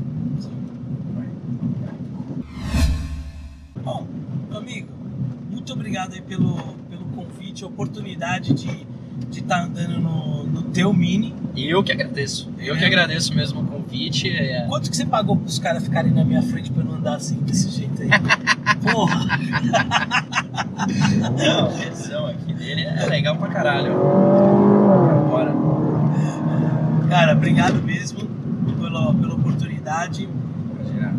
Bom, 3.83 4.07
amigo, 4.55 4.89
muito 5.51 5.73
obrigado 5.73 6.13
aí 6.13 6.21
pelo, 6.21 6.57
pelo 6.91 7.05
convite, 7.07 7.65
oportunidade 7.65 8.53
de 8.53 8.87
estar 9.33 9.65
andando 9.65 10.01
no, 10.01 10.45
no 10.45 10.63
teu 10.65 10.93
Mini. 10.93 11.35
E 11.55 11.69
eu 11.71 11.83
que 11.83 11.93
agradeço. 11.93 12.51
Eu 12.59 12.75
É. 12.75 12.79
que 12.79 12.85
agradeço 12.85 13.35
mesmo 13.35 13.61
o 13.63 13.65
convite. 13.67 14.29
É... 14.29 14.67
Quanto 14.69 14.91
que 14.91 14.97
você 14.97 15.07
pagou 15.07 15.37
pros 15.37 15.59
caras 15.59 15.83
ficarem 15.85 16.13
na 16.13 16.25
minha 16.25 16.43
frente 16.43 16.71
eu 16.77 16.85
não 16.85 16.95
andar 16.97 17.17
assim, 17.17 17.37
desse 17.37 17.71
jeito 17.71 18.03
aí? 18.03 18.09
Porra! 18.93 19.27
Não, 21.39 21.67
a 21.67 21.69
visão 21.91 22.27
aqui 22.27 22.53
dele 22.53 22.83
é 22.83 23.07
legal 23.07 23.37
pra 23.37 23.49
caralho. 23.49 23.95
Bora. 25.29 25.55
Cara, 27.09 27.33
obrigado 27.33 27.83
mesmo 27.83 28.27
pela, 28.79 29.15
pela 29.15 29.35
oportunidade. 29.35 30.29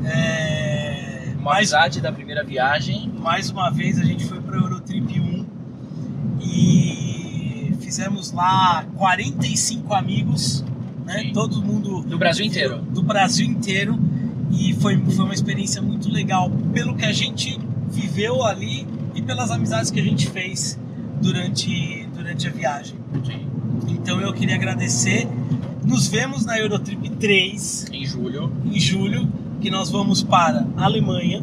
É, 0.06 1.34
Uma 1.36 1.44
mais, 1.54 1.74
amizade 1.74 2.02
da 2.02 2.12
primeira 2.12 2.44
viagem. 2.44 3.12
mais 3.20 3.50
uma 3.50 3.70
vez 3.70 4.00
a 4.00 4.04
gente 4.04 4.26
foi 4.26 4.40
para 4.40 4.58
Eurotrip 4.58 5.20
1 5.20 5.46
e 6.42 7.07
fizemos 7.92 8.34
lá 8.34 8.86
45 8.98 9.94
amigos, 9.94 10.62
né? 11.06 11.20
Sim. 11.22 11.32
Todo 11.32 11.62
mundo 11.62 12.02
Do 12.02 12.18
Brasil 12.18 12.46
inteiro. 12.46 12.82
do 12.82 13.02
Brasil 13.02 13.46
inteiro 13.48 13.98
e 14.52 14.74
foi, 14.74 14.98
foi 14.98 15.24
uma 15.24 15.34
experiência 15.34 15.82
muito 15.82 16.10
legal 16.12 16.50
pelo 16.74 16.96
que 16.98 17.06
a 17.06 17.14
gente 17.14 17.58
viveu 17.90 18.44
ali 18.44 18.86
e 19.16 19.22
pelas 19.22 19.52
amizades 19.52 19.90
que 19.90 20.02
a 20.02 20.04
gente 20.04 20.28
fez 20.30 20.78
durante, 21.22 22.06
durante 22.14 22.46
a 22.46 22.52
viagem. 22.52 22.98
Sim. 23.26 23.48
Então 23.88 24.20
eu 24.20 24.34
queria 24.34 24.56
agradecer. 24.56 25.26
Nos 25.82 26.08
vemos 26.10 26.46
na 26.46 26.60
Eurotrip 26.60 27.10
3 27.12 27.86
Em 27.94 28.06
julho. 28.06 28.52
em 28.66 28.78
julho, 28.78 29.32
que 29.62 29.72
nós 29.72 29.90
vamos 29.90 30.22
para 30.24 30.68
a 30.76 30.84
Alemanha. 30.84 31.42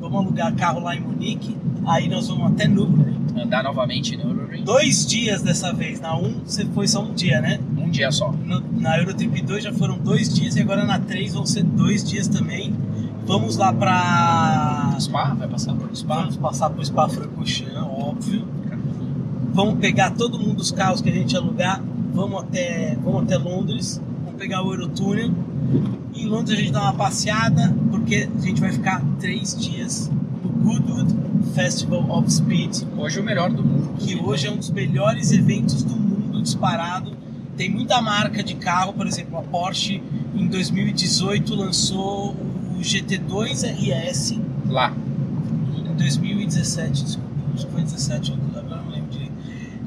Vamos 0.00 0.18
alugar 0.24 0.52
carro 0.56 0.80
lá 0.80 0.96
em 0.96 1.00
Munique. 1.00 1.56
Aí 1.86 2.08
nós 2.08 2.26
vamos 2.26 2.50
até 2.50 2.66
Nürburgring. 2.66 3.40
Andar 3.40 3.62
novamente 3.62 4.16
no 4.16 4.24
Euroring. 4.30 4.47
Dois 4.68 5.06
dias 5.06 5.40
dessa 5.40 5.72
vez. 5.72 5.98
Na 5.98 6.14
1 6.14 6.42
você 6.44 6.62
foi 6.66 6.86
só 6.86 7.02
um 7.02 7.14
dia, 7.14 7.40
né? 7.40 7.58
Um 7.78 7.88
dia 7.88 8.12
só. 8.12 8.30
No- 8.32 8.62
na 8.78 8.98
Eurotrip 8.98 9.40
2 9.40 9.64
já 9.64 9.72
foram 9.72 9.96
dois 9.96 10.28
dias 10.28 10.56
e 10.56 10.60
agora 10.60 10.84
na 10.84 10.98
3 10.98 11.32
vão 11.32 11.46
ser 11.46 11.62
dois 11.62 12.04
dias 12.04 12.28
também. 12.28 12.74
Vamos 13.26 13.56
lá 13.56 13.72
pra. 13.72 14.94
Spa? 15.00 15.32
Vai 15.38 15.48
passar 15.48 15.72
por 15.72 15.96
Spa? 15.96 16.16
Vamos 16.16 16.36
passar 16.36 16.68
pro 16.68 16.84
Spa 16.84 17.08
Francorchamps, 17.08 17.76
óbvio. 17.76 18.46
Vamos 19.54 19.78
pegar 19.80 20.10
todo 20.10 20.38
mundo 20.38 20.56
dos 20.56 20.70
carros 20.70 21.00
que 21.00 21.08
a 21.08 21.12
gente 21.14 21.34
alugar. 21.34 21.82
Vamos 22.12 22.42
até, 22.42 22.94
vamos 23.02 23.22
até 23.22 23.38
Londres. 23.38 24.02
Vamos 24.22 24.38
pegar 24.38 24.62
o 24.62 24.70
Eurotúnel. 24.74 25.30
Em 26.14 26.26
Londres 26.26 26.58
a 26.58 26.60
gente 26.60 26.72
dá 26.72 26.82
uma 26.82 26.92
passeada, 26.92 27.74
porque 27.90 28.28
a 28.36 28.40
gente 28.44 28.60
vai 28.60 28.70
ficar 28.70 29.02
três 29.18 29.56
dias 29.58 30.10
Festival 31.58 32.06
of 32.08 32.32
Speed, 32.32 32.84
Hoje 32.96 33.18
o 33.18 33.24
melhor 33.24 33.50
do 33.50 33.64
mundo. 33.64 33.94
que 33.98 34.14
hoje 34.14 34.46
é 34.46 34.50
um 34.52 34.58
dos 34.58 34.70
melhores 34.70 35.32
eventos 35.32 35.82
do 35.82 35.96
mundo 35.96 36.40
disparado. 36.40 37.16
Tem 37.56 37.68
muita 37.68 38.00
marca 38.00 38.44
de 38.44 38.54
carro, 38.54 38.92
por 38.92 39.08
exemplo, 39.08 39.36
a 39.36 39.42
Porsche 39.42 40.00
em 40.36 40.46
2018 40.46 41.56
lançou 41.56 42.30
o 42.30 42.80
GT2 42.80 43.64
RS 43.64 44.38
Lá. 44.68 44.94
em 45.76 45.96
2017, 45.96 47.04
desculpa, 47.04 47.28
acho 47.54 47.66
que 47.66 47.72
foi 47.72 47.82
17, 47.82 48.38
agora 48.54 48.82
não 48.84 48.92
lembro 48.92 49.10
direito. 49.10 49.32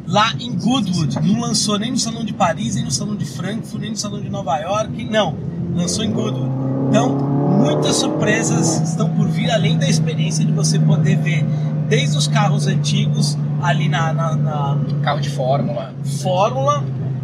Lá 0.06 0.34
em 0.42 0.54
Goodwood, 0.54 1.22
não 1.26 1.40
lançou 1.40 1.80
nem 1.80 1.92
no 1.92 1.98
Salão 1.98 2.26
de 2.26 2.34
Paris, 2.34 2.76
nem 2.76 2.84
no 2.84 2.92
Salão 2.92 3.16
de 3.16 3.24
Frankfurt, 3.24 3.80
nem 3.80 3.92
no 3.92 3.98
Salão 3.98 4.20
de 4.20 4.30
Nova 4.30 4.58
York, 4.58 5.06
não, 5.06 5.38
lançou 5.74 6.04
em 6.04 6.12
Goodwood. 6.12 6.52
Então, 6.90 7.31
muitas 7.62 7.96
surpresas 7.98 8.82
estão 8.90 9.10
por 9.10 9.28
vir, 9.28 9.50
além 9.52 9.78
da 9.78 9.88
experiência 9.88 10.44
de 10.46 10.52
você 10.52 10.80
poder 10.80 11.18
ver 11.18 11.44
desde 11.88 12.18
os 12.18 12.28
carros 12.28 12.68
antigos 12.68 13.38
ali 13.62 13.88
na, 13.90 14.12
na, 14.14 14.36
na 14.36 14.78
Carro 15.04 15.20
de 15.22 15.30
fórmula. 15.30 15.94
Fórmula, 16.22 16.84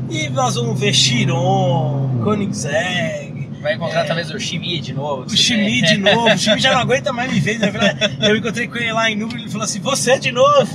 e 0.10 0.30
nós 0.30 0.56
vamos 0.56 0.80
ver 0.80 0.94
Chiron, 0.94 2.22
Koenigsegg, 2.24 3.36
Vai 3.62 3.74
encontrar 3.74 4.02
É. 4.02 4.04
talvez 4.04 4.30
o 4.30 4.40
Chimie 4.40 4.80
de 4.80 4.94
novo. 4.94 5.24
o 5.24 5.30
Chimi 5.36 5.82
de 5.82 5.98
novo, 5.98 6.32
o 6.32 6.38
Chimi 6.38 6.60
já 6.62 6.74
não 6.74 6.80
aguenta 6.82 7.12
mais 7.12 7.32
me 7.34 7.40
ver. 7.40 7.58
né? 7.60 7.70
Eu 8.22 8.36
encontrei 8.38 8.68
com 8.68 8.78
ele 8.78 8.94
lá 8.94 9.10
em 9.10 9.16
Nubra 9.16 9.38
e 9.40 9.42
ele 9.42 9.50
falou 9.50 9.66
assim: 9.66 9.80
Você 9.80 10.20
de 10.20 10.32
novo? 10.32 10.70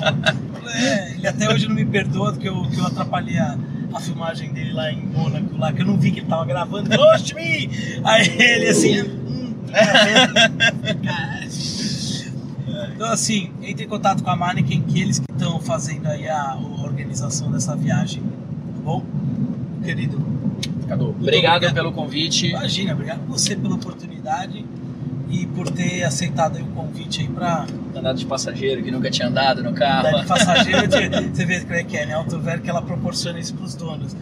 "É." 0.75 1.12
ele 1.14 1.27
até 1.29 1.48
hoje 1.48 1.68
não 1.68 1.75
me 1.77 1.85
perdoa 1.85 2.33
porque 2.33 2.48
eu, 2.48 2.62
que 2.68 2.79
eu 2.79 2.85
atrapalhei 2.87 3.38
a, 3.38 3.57
a 3.94 4.01
filmagem 4.01 4.53
dele 4.53 4.72
lá 4.72 4.90
em 4.90 5.01
Mônaco, 5.01 5.57
lá, 5.57 5.72
que 5.72 5.83
eu 5.83 5.87
não 5.87 5.96
vi 5.96 6.11
que 6.11 6.18
ele 6.20 6.27
tava 6.27 6.44
gravando. 6.44 6.90
Ô, 7.01 7.18
Chimi! 7.18 7.70
Aí 8.05 8.29
ele 8.37 8.68
assim. 8.68 9.05
Então, 12.94 13.11
assim, 13.11 13.50
entre 13.62 13.85
em 13.85 13.88
contato 13.88 14.22
com 14.22 14.30
a 14.30 14.37
Mannequin, 14.37 14.80
que 14.82 15.00
eles 15.00 15.18
que 15.18 15.30
estão 15.32 15.61
fazendo 15.61 16.06
aí 16.06 16.28
a, 16.28 16.52
a 16.52 16.56
organização 16.82 17.50
dessa 17.50 17.74
viagem, 17.76 18.22
tá 18.22 18.80
bom? 18.85 19.02
Querido, 19.85 20.18
Cadu, 20.88 21.11
obrigado, 21.11 21.56
obrigado. 21.56 21.74
pelo 21.74 21.92
convite. 21.92 22.48
Imagina, 22.48 22.92
obrigado 22.92 23.20
a 23.22 23.26
você 23.26 23.56
pela 23.56 23.74
oportunidade 23.74 24.64
e 25.30 25.46
por 25.46 25.68
ter 25.70 26.04
aceitado 26.04 26.56
aí 26.56 26.62
o 26.62 26.66
convite 26.66 27.22
aí 27.22 27.28
pra 27.28 27.66
Andado 27.96 28.16
de 28.18 28.24
passageiro 28.26 28.82
que 28.82 28.90
nunca 28.90 29.11
tinha 29.11 29.28
andado 29.28 29.62
no 29.62 29.72
carro. 29.72 30.04
dar 30.04 30.20
de 30.22 30.26
passageiro. 30.26 30.87
de- 30.88 31.08
Você 31.35 31.44
vê 31.44 31.61
como 31.61 31.74
é 31.74 31.82
que 31.85 31.96
é, 31.96 32.06
né? 32.06 32.14
Autover 32.14 32.61
que 32.62 32.70
ela 32.70 32.82
proporciona 32.82 33.38
isso 33.38 33.54
pros 33.54 33.74
donos. 33.74 34.14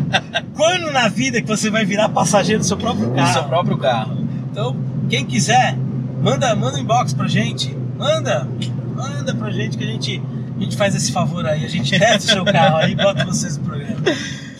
Quando 0.56 0.90
na 0.90 1.08
vida 1.08 1.40
que 1.40 1.46
você 1.48 1.70
vai 1.70 1.84
virar 1.84 2.08
passageiro 2.08 2.60
do 2.60 2.66
seu 2.66 2.76
próprio 2.76 3.08
No 3.08 3.14
carro? 3.14 3.32
seu 3.32 3.44
próprio 3.44 3.76
carro. 3.78 4.26
Então, 4.50 4.76
quem 5.12 5.26
quiser, 5.26 5.76
manda, 6.22 6.56
manda 6.56 6.78
um 6.78 6.80
inbox 6.80 7.12
pra 7.12 7.28
gente. 7.28 7.76
Manda, 7.98 8.48
manda 8.96 9.34
pra 9.34 9.50
gente 9.50 9.76
que 9.76 9.84
a 9.84 9.86
gente, 9.86 10.22
a 10.56 10.60
gente 10.62 10.74
faz 10.74 10.94
esse 10.94 11.12
favor 11.12 11.46
aí. 11.46 11.66
A 11.66 11.68
gente 11.68 11.90
testa 11.98 12.30
o 12.30 12.34
seu 12.36 12.44
carro 12.46 12.78
aí 12.78 12.92
e 12.92 12.94
bota 12.94 13.22
vocês 13.26 13.58
no 13.58 13.64
programa. 13.64 14.00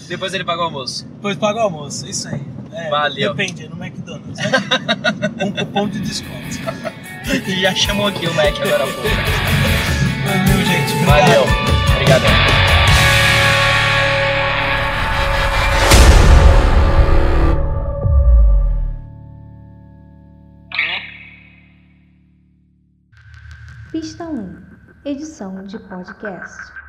Depois 0.06 0.34
ele 0.34 0.44
pagou 0.44 0.64
o 0.64 0.66
almoço. 0.66 1.06
Depois 1.06 1.38
paga 1.38 1.60
o 1.60 1.62
almoço, 1.62 2.06
isso 2.06 2.28
aí. 2.28 2.42
É, 2.70 2.90
Valeu. 2.90 3.34
Depende, 3.34 3.64
é 3.64 3.68
no 3.70 3.82
McDonald's. 3.82 4.36
Né? 4.36 4.50
Com 5.40 5.52
cupom 5.52 5.88
de 5.88 6.00
desconto. 6.00 6.58
Ele 7.26 7.60
já 7.62 7.74
chamou 7.74 8.08
aqui 8.08 8.26
o 8.26 8.34
Mac 8.34 8.54
agora 8.60 8.84
há 8.84 8.92
pouco. 8.92 9.08
Valeu, 10.26 10.66
gente. 10.66 10.92
Obrigado. 10.92 11.06
Valeu. 11.06 11.61
1 24.32 24.64
Edição 25.04 25.62
de 25.62 25.78
podcast. 25.78 26.81